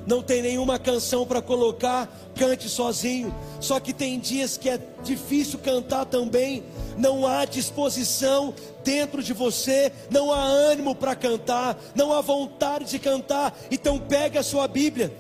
[0.06, 3.34] Não tem nenhuma canção para colocar, cante sozinho.
[3.58, 6.62] Só que tem dias que é difícil cantar também.
[6.98, 8.52] Não há disposição
[8.84, 13.58] dentro de você, não há ânimo para cantar, não há vontade de cantar.
[13.70, 15.10] Então pegue a sua Bíblia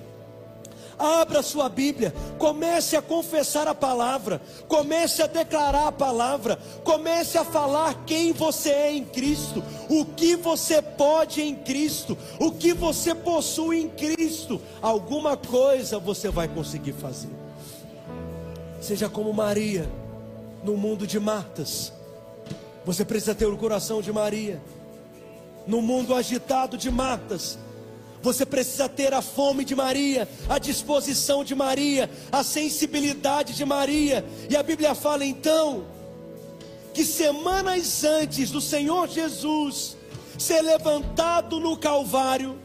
[1.00, 4.38] Abra sua Bíblia, comece a confessar a palavra,
[4.68, 10.36] comece a declarar a palavra, comece a falar quem você é em Cristo, o que
[10.36, 14.60] você pode em Cristo, o que você possui em Cristo.
[14.82, 17.30] Alguma coisa você vai conseguir fazer.
[18.78, 19.88] Seja como Maria,
[20.62, 21.94] no mundo de Martas.
[22.84, 24.60] Você precisa ter o coração de Maria.
[25.66, 27.58] No mundo agitado de Martas,
[28.22, 34.24] você precisa ter a fome de Maria, a disposição de Maria, a sensibilidade de Maria.
[34.48, 35.86] E a Bíblia fala então
[36.92, 39.96] que semanas antes do Senhor Jesus
[40.38, 42.58] ser levantado no Calvário,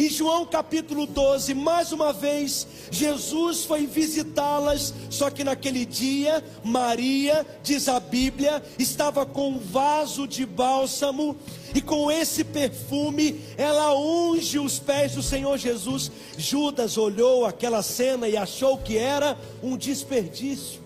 [0.00, 7.46] em João capítulo 12, mais uma vez, Jesus foi visitá-las, só que naquele dia, Maria,
[7.62, 11.36] diz a Bíblia, estava com um vaso de bálsamo,
[11.74, 16.10] e com esse perfume, ela unge os pés do Senhor Jesus.
[16.38, 20.80] Judas olhou aquela cena e achou que era um desperdício.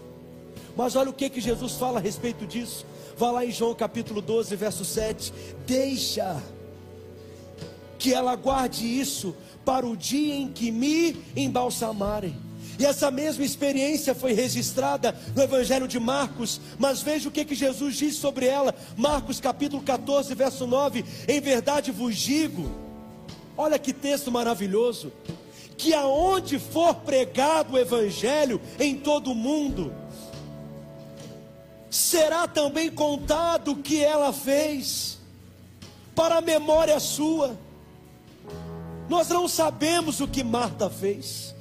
[0.76, 2.84] Mas olha o que, que Jesus fala a respeito disso.
[3.16, 5.32] Vá lá em João capítulo 12, verso 7.
[5.64, 6.42] Deixa
[8.04, 9.34] que ela guarde isso
[9.64, 12.36] para o dia em que me embalsamarem.
[12.78, 17.54] E essa mesma experiência foi registrada no Evangelho de Marcos, mas veja o que, que
[17.54, 18.74] Jesus diz sobre ela.
[18.94, 22.70] Marcos capítulo 14, verso 9: Em verdade vos digo,
[23.56, 25.10] olha que texto maravilhoso,
[25.78, 29.94] que aonde for pregado o Evangelho em todo o mundo,
[31.88, 35.16] será também contado o que ela fez,
[36.14, 37.63] para a memória sua.
[39.08, 41.54] Nós não sabemos o que Marta fez.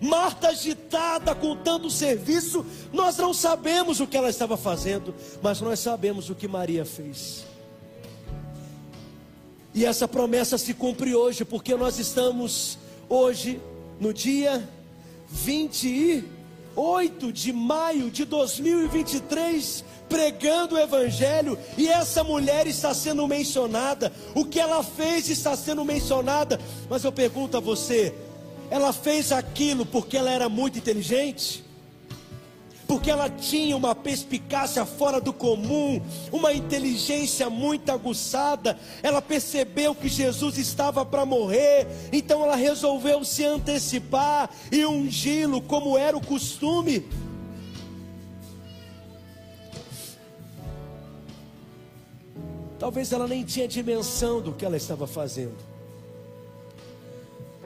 [0.00, 5.80] Marta agitada com tanto serviço, nós não sabemos o que ela estava fazendo, mas nós
[5.80, 7.44] sabemos o que Maria fez.
[9.74, 12.78] E essa promessa se cumpre hoje, porque nós estamos
[13.08, 13.60] hoje
[14.00, 14.68] no dia
[16.78, 24.44] 28 de maio de 2023, pregando o Evangelho, e essa mulher está sendo mencionada, o
[24.44, 28.14] que ela fez está sendo mencionada, mas eu pergunto a você:
[28.70, 31.67] ela fez aquilo porque ela era muito inteligente?
[32.88, 36.00] Porque ela tinha uma perspicácia fora do comum,
[36.32, 38.78] uma inteligência muito aguçada.
[39.02, 45.98] Ela percebeu que Jesus estava para morrer, então ela resolveu se antecipar e ungí-lo, como
[45.98, 47.06] era o costume.
[52.78, 55.58] Talvez ela nem tinha dimensão do que ela estava fazendo.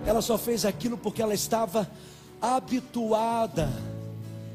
[0.05, 1.89] Ela só fez aquilo porque ela estava
[2.41, 3.70] habituada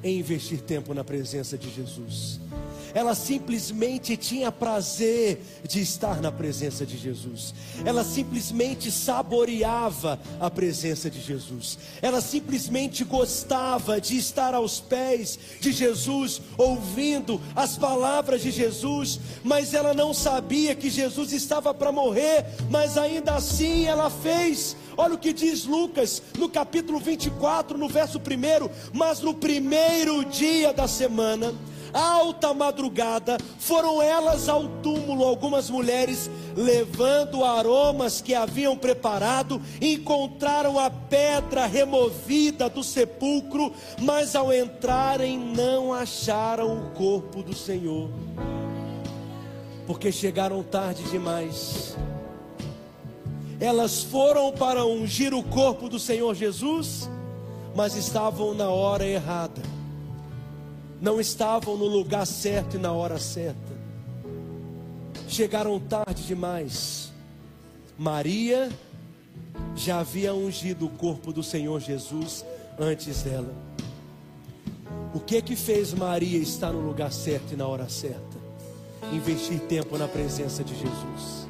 [0.08, 2.40] em investir tempo na presença de Jesus
[2.98, 7.54] ela simplesmente tinha prazer de estar na presença de Jesus,
[7.86, 15.72] ela simplesmente saboreava a presença de Jesus, ela simplesmente gostava de estar aos pés de
[15.72, 22.46] Jesus, ouvindo as palavras de Jesus, mas ela não sabia que Jesus estava para morrer,
[22.70, 24.76] mas ainda assim ela fez.
[24.98, 28.22] Olha o que diz Lucas no capítulo 24, no verso 1:
[28.92, 31.54] Mas no primeiro dia da semana,
[31.94, 40.90] alta madrugada, foram elas ao túmulo, algumas mulheres, levando aromas que haviam preparado, encontraram a
[40.90, 43.72] pedra removida do sepulcro,
[44.02, 48.10] mas ao entrarem não acharam o corpo do Senhor,
[49.86, 51.96] porque chegaram tarde demais.
[53.60, 57.10] Elas foram para ungir o corpo do Senhor Jesus,
[57.76, 59.78] mas estavam na hora errada
[61.02, 63.78] não estavam no lugar certo e na hora certa.
[65.28, 67.12] Chegaram tarde demais.
[67.98, 68.70] Maria
[69.76, 72.46] já havia ungido o corpo do Senhor Jesus
[72.80, 73.54] antes dela.
[75.14, 78.38] O que que fez Maria estar no lugar certo e na hora certa?
[79.12, 81.48] Investir tempo na presença de Jesus.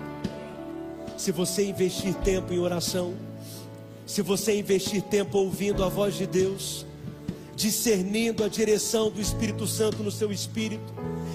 [1.18, 3.16] Se você investir tempo em oração,
[4.06, 6.86] se você investir tempo ouvindo a voz de Deus,
[7.56, 10.94] discernindo a direção do Espírito Santo no seu espírito,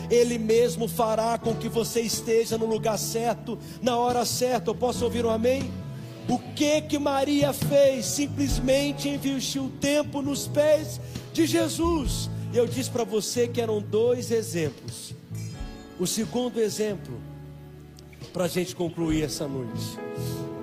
[0.09, 4.70] Ele mesmo fará com que você esteja no lugar certo, na hora certa.
[4.70, 5.68] Eu posso ouvir um amém?
[6.28, 8.07] O que que Maria fez?
[8.07, 11.01] Simplesmente investiu tempo nos pés
[11.33, 12.30] de Jesus.
[12.53, 15.12] E eu disse para você que eram dois exemplos.
[15.99, 17.32] O segundo exemplo,
[18.33, 19.99] para a gente concluir essa noite,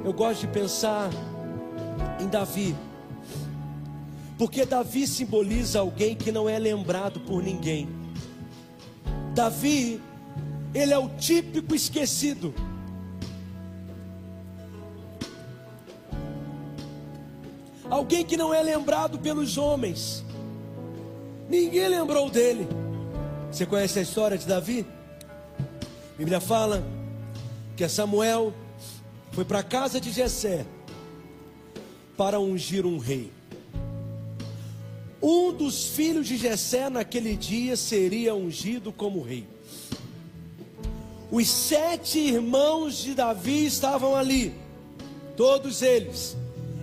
[0.03, 1.09] eu gosto de pensar
[2.19, 2.75] em Davi.
[4.37, 7.87] Porque Davi simboliza alguém que não é lembrado por ninguém.
[9.35, 10.01] Davi,
[10.73, 12.53] ele é o típico esquecido.
[17.89, 20.23] Alguém que não é lembrado pelos homens.
[21.49, 22.67] Ninguém lembrou dele.
[23.51, 24.85] Você conhece a história de Davi?
[26.13, 26.83] A Bíblia fala
[27.79, 28.53] que Samuel
[29.31, 30.65] foi para a casa de Jessé
[32.17, 33.31] para ungir um rei.
[35.23, 39.47] Um dos filhos de Jessé naquele dia seria ungido como rei.
[41.31, 44.53] Os sete irmãos de Davi estavam ali,
[45.37, 46.35] todos eles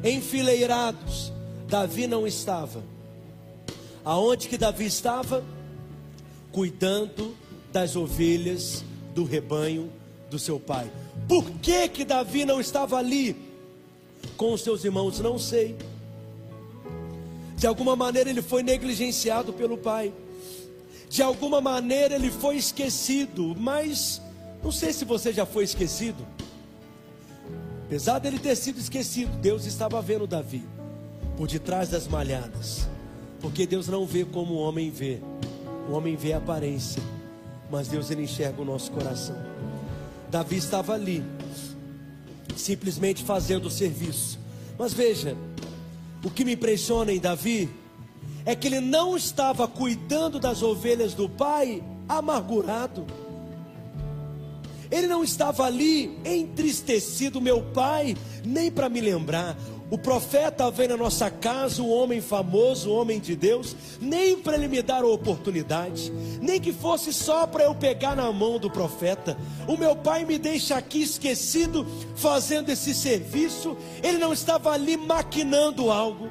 [0.02, 1.30] enfileirados.
[1.68, 2.82] Davi não estava.
[4.02, 5.44] Aonde que Davi estava?
[6.50, 7.36] Cuidando
[7.70, 8.82] das ovelhas
[9.14, 9.92] do rebanho
[10.30, 10.90] do seu pai.
[11.28, 13.36] Por que que Davi não estava ali
[14.36, 15.20] com os seus irmãos?
[15.20, 15.76] Não sei.
[17.56, 20.12] De alguma maneira ele foi negligenciado pelo pai.
[21.08, 24.20] De alguma maneira ele foi esquecido, mas
[24.62, 26.26] não sei se você já foi esquecido.
[27.86, 30.64] Apesar dele ter sido esquecido, Deus estava vendo Davi
[31.36, 32.88] por detrás das malhadas.
[33.40, 35.20] Porque Deus não vê como o homem vê.
[35.88, 37.00] O homem vê a aparência,
[37.70, 39.36] mas Deus ele enxerga o nosso coração.
[40.30, 41.22] Davi estava ali,
[42.56, 44.38] simplesmente fazendo o serviço.
[44.78, 45.36] Mas veja,
[46.24, 47.70] o que me impressiona em Davi
[48.44, 53.06] é que ele não estava cuidando das ovelhas do pai amargurado.
[54.90, 59.56] Ele não estava ali entristecido, meu pai, nem para me lembrar.
[59.88, 64.56] O profeta vem na nossa casa, um homem famoso, um homem de Deus, nem para
[64.56, 66.10] ele me dar a oportunidade,
[66.40, 69.38] nem que fosse só para eu pegar na mão do profeta.
[69.68, 73.76] O meu pai me deixa aqui esquecido fazendo esse serviço.
[74.02, 76.28] Ele não estava ali maquinando algo.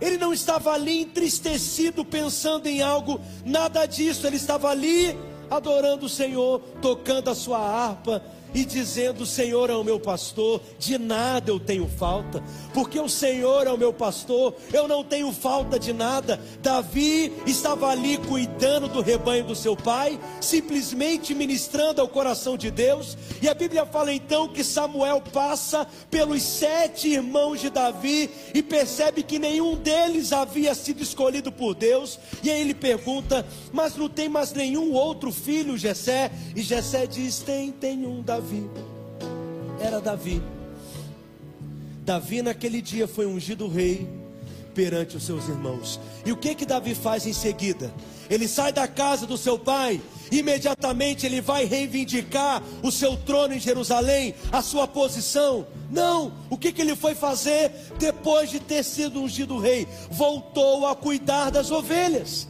[0.00, 4.26] Ele não estava ali entristecido pensando em algo, nada disso.
[4.26, 5.16] Ele estava ali
[5.48, 8.22] adorando o Senhor, tocando a sua harpa,
[8.56, 12.42] e dizendo: O Senhor é o meu pastor, de nada eu tenho falta,
[12.72, 16.40] porque o Senhor é o meu pastor, eu não tenho falta de nada.
[16.62, 23.16] Davi estava ali cuidando do rebanho do seu pai, simplesmente ministrando ao coração de Deus,
[23.42, 29.22] e a Bíblia fala então que Samuel passa pelos sete irmãos de Davi e percebe
[29.22, 34.30] que nenhum deles havia sido escolhido por Deus, e aí ele pergunta: Mas não tem
[34.30, 36.30] mais nenhum outro filho, Jessé?
[36.54, 38.45] E Jessé diz: Tem, tem um, Davi.
[38.46, 38.70] Davi.
[39.80, 40.42] Era Davi.
[42.04, 44.08] Davi naquele dia foi ungido rei
[44.72, 45.98] perante os seus irmãos.
[46.24, 47.92] E o que que Davi faz em seguida?
[48.30, 53.58] Ele sai da casa do seu pai, imediatamente ele vai reivindicar o seu trono em
[53.58, 55.66] Jerusalém, a sua posição.
[55.90, 59.88] Não, o que, que ele foi fazer depois de ter sido ungido rei?
[60.10, 62.46] Voltou a cuidar das ovelhas,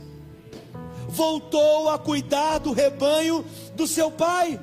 [1.09, 3.45] voltou a cuidar do rebanho
[3.75, 4.61] do seu pai,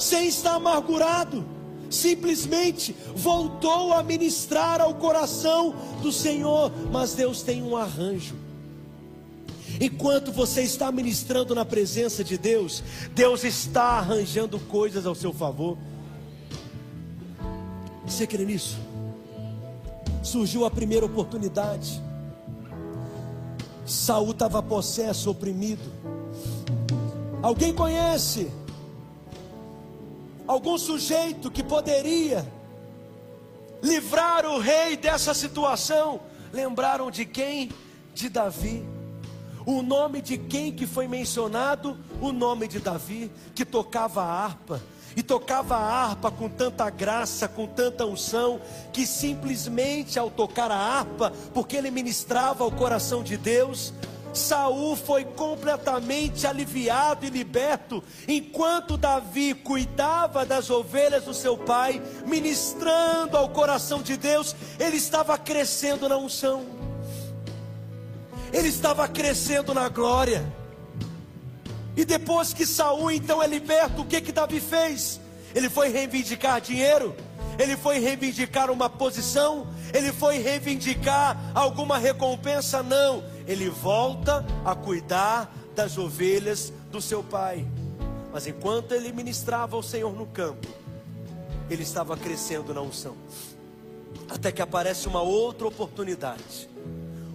[0.00, 1.44] sem estar amargurado,
[1.90, 6.72] simplesmente voltou a ministrar ao coração do Senhor.
[6.90, 8.34] Mas Deus tem um arranjo.
[9.80, 12.82] Enquanto você está ministrando na presença de Deus,
[13.14, 15.76] Deus está arranjando coisas ao seu favor.
[18.04, 18.76] Você crê nisso?
[20.22, 22.02] Surgiu a primeira oportunidade.
[23.86, 25.82] Saul estava possesso, oprimido.
[27.42, 28.50] Alguém conhece
[30.50, 32.44] algum sujeito que poderia
[33.80, 36.20] livrar o rei dessa situação?
[36.52, 37.70] Lembraram de quem?
[38.12, 38.84] De Davi.
[39.64, 41.96] O nome de quem que foi mencionado?
[42.20, 44.82] O nome de Davi, que tocava a harpa
[45.14, 48.60] e tocava a harpa com tanta graça, com tanta unção,
[48.92, 53.94] que simplesmente ao tocar a harpa, porque ele ministrava o coração de Deus,
[54.32, 63.36] Saul foi completamente aliviado e liberto, enquanto Davi cuidava das ovelhas do seu pai, ministrando
[63.36, 66.64] ao coração de Deus, ele estava crescendo na unção.
[68.52, 70.44] Ele estava crescendo na glória.
[71.96, 75.20] E depois que Saul então é liberto, o que que Davi fez?
[75.54, 77.14] Ele foi reivindicar dinheiro,
[77.58, 83.22] ele foi reivindicar uma posição, ele foi reivindicar alguma recompensa, não.
[83.46, 87.66] Ele volta a cuidar das ovelhas do seu pai.
[88.32, 90.68] Mas enquanto ele ministrava ao Senhor no campo,
[91.68, 93.16] ele estava crescendo na unção.
[94.28, 96.70] Até que aparece uma outra oportunidade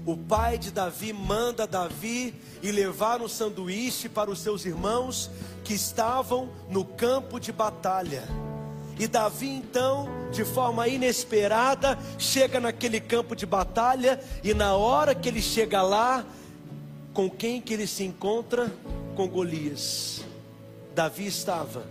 [0.05, 5.31] o pai de Davi manda Davi e levar um sanduíche para os seus irmãos
[5.63, 8.23] que estavam no campo de batalha.
[8.97, 15.27] E Davi então, de forma inesperada, chega naquele campo de batalha e na hora que
[15.27, 16.25] ele chega lá,
[17.13, 18.71] com quem que ele se encontra?
[19.15, 20.21] Com Golias.
[20.93, 21.85] Davi estava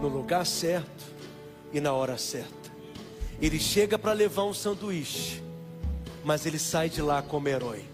[0.00, 1.04] no lugar certo
[1.72, 2.72] e na hora certa.
[3.40, 5.42] Ele chega para levar um sanduíche
[6.24, 7.84] mas ele sai de lá como herói.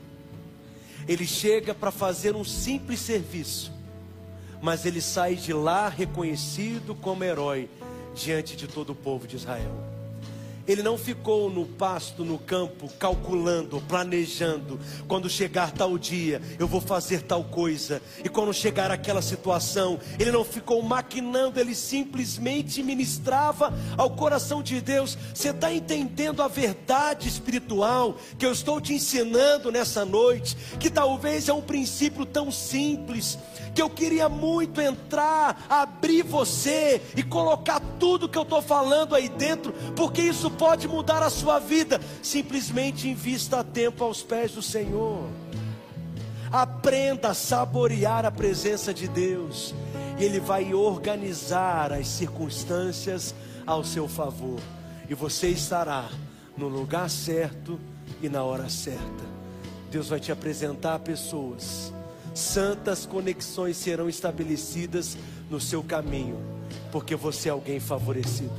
[1.07, 3.73] Ele chega para fazer um simples serviço,
[4.61, 7.69] mas ele sai de lá reconhecido como herói
[8.19, 9.99] diante de todo o povo de Israel.
[10.69, 14.79] Ele não ficou no pasto, no campo, calculando, planejando.
[15.09, 18.03] Quando chegar tal dia, eu vou fazer tal coisa.
[18.23, 24.79] E quando chegar aquela situação, ele não ficou maquinando, ele simplesmente ministrava ao coração de
[24.83, 25.17] Deus.
[25.33, 30.55] Você está entendendo a verdade espiritual que eu estou te ensinando nessa noite?
[30.79, 33.39] Que talvez é um princípio tão simples
[33.79, 39.29] que eu queria muito entrar, abrir você e colocar tudo que eu estou falando aí
[39.29, 42.01] dentro, porque isso pode mudar a sua vida.
[42.21, 45.29] Simplesmente invista tempo aos pés do Senhor.
[46.51, 49.73] Aprenda a saborear a presença de Deus,
[50.19, 53.33] e Ele vai organizar as circunstâncias
[53.65, 54.59] ao seu favor,
[55.09, 56.09] e você estará
[56.57, 57.79] no lugar certo
[58.21, 59.25] e na hora certa.
[59.89, 61.93] Deus vai te apresentar pessoas
[62.39, 65.17] santas conexões serão estabelecidas
[65.51, 66.39] no seu caminho,
[66.93, 68.53] porque você é alguém favorecido.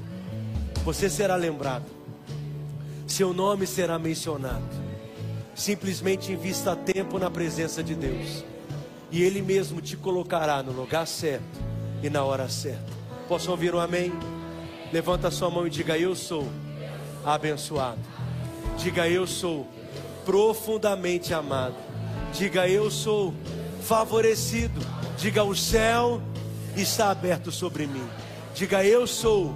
[0.84, 1.86] Você será lembrado,
[3.08, 4.64] seu nome será mencionado.
[5.56, 8.44] Simplesmente invista tempo na presença de Deus,
[9.12, 11.60] e Ele mesmo te colocará no lugar certo
[12.04, 12.92] e na hora certa.
[13.28, 14.12] Posso ouvir um amém?
[14.92, 16.48] Levanta a sua mão e diga: Eu sou
[17.26, 18.00] abençoado.
[18.78, 19.68] Diga: Eu sou
[20.26, 21.76] profundamente amado.
[22.34, 23.34] Diga: Eu sou
[23.84, 24.80] favorecido.
[25.18, 26.22] Diga: o céu
[26.76, 28.08] está aberto sobre mim.
[28.54, 29.54] Diga: eu sou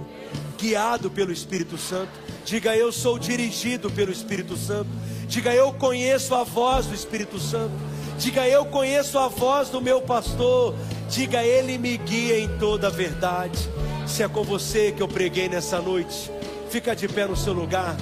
[0.58, 2.12] guiado pelo Espírito Santo.
[2.44, 4.90] Diga: eu sou dirigido pelo Espírito Santo.
[5.26, 7.74] Diga: eu conheço a voz do Espírito Santo.
[8.18, 10.74] Diga: eu conheço a voz do meu pastor.
[11.08, 13.58] Diga: ele me guia em toda a verdade.
[14.06, 16.30] Se é com você que eu preguei nessa noite,
[16.70, 17.96] fica de pé no seu lugar.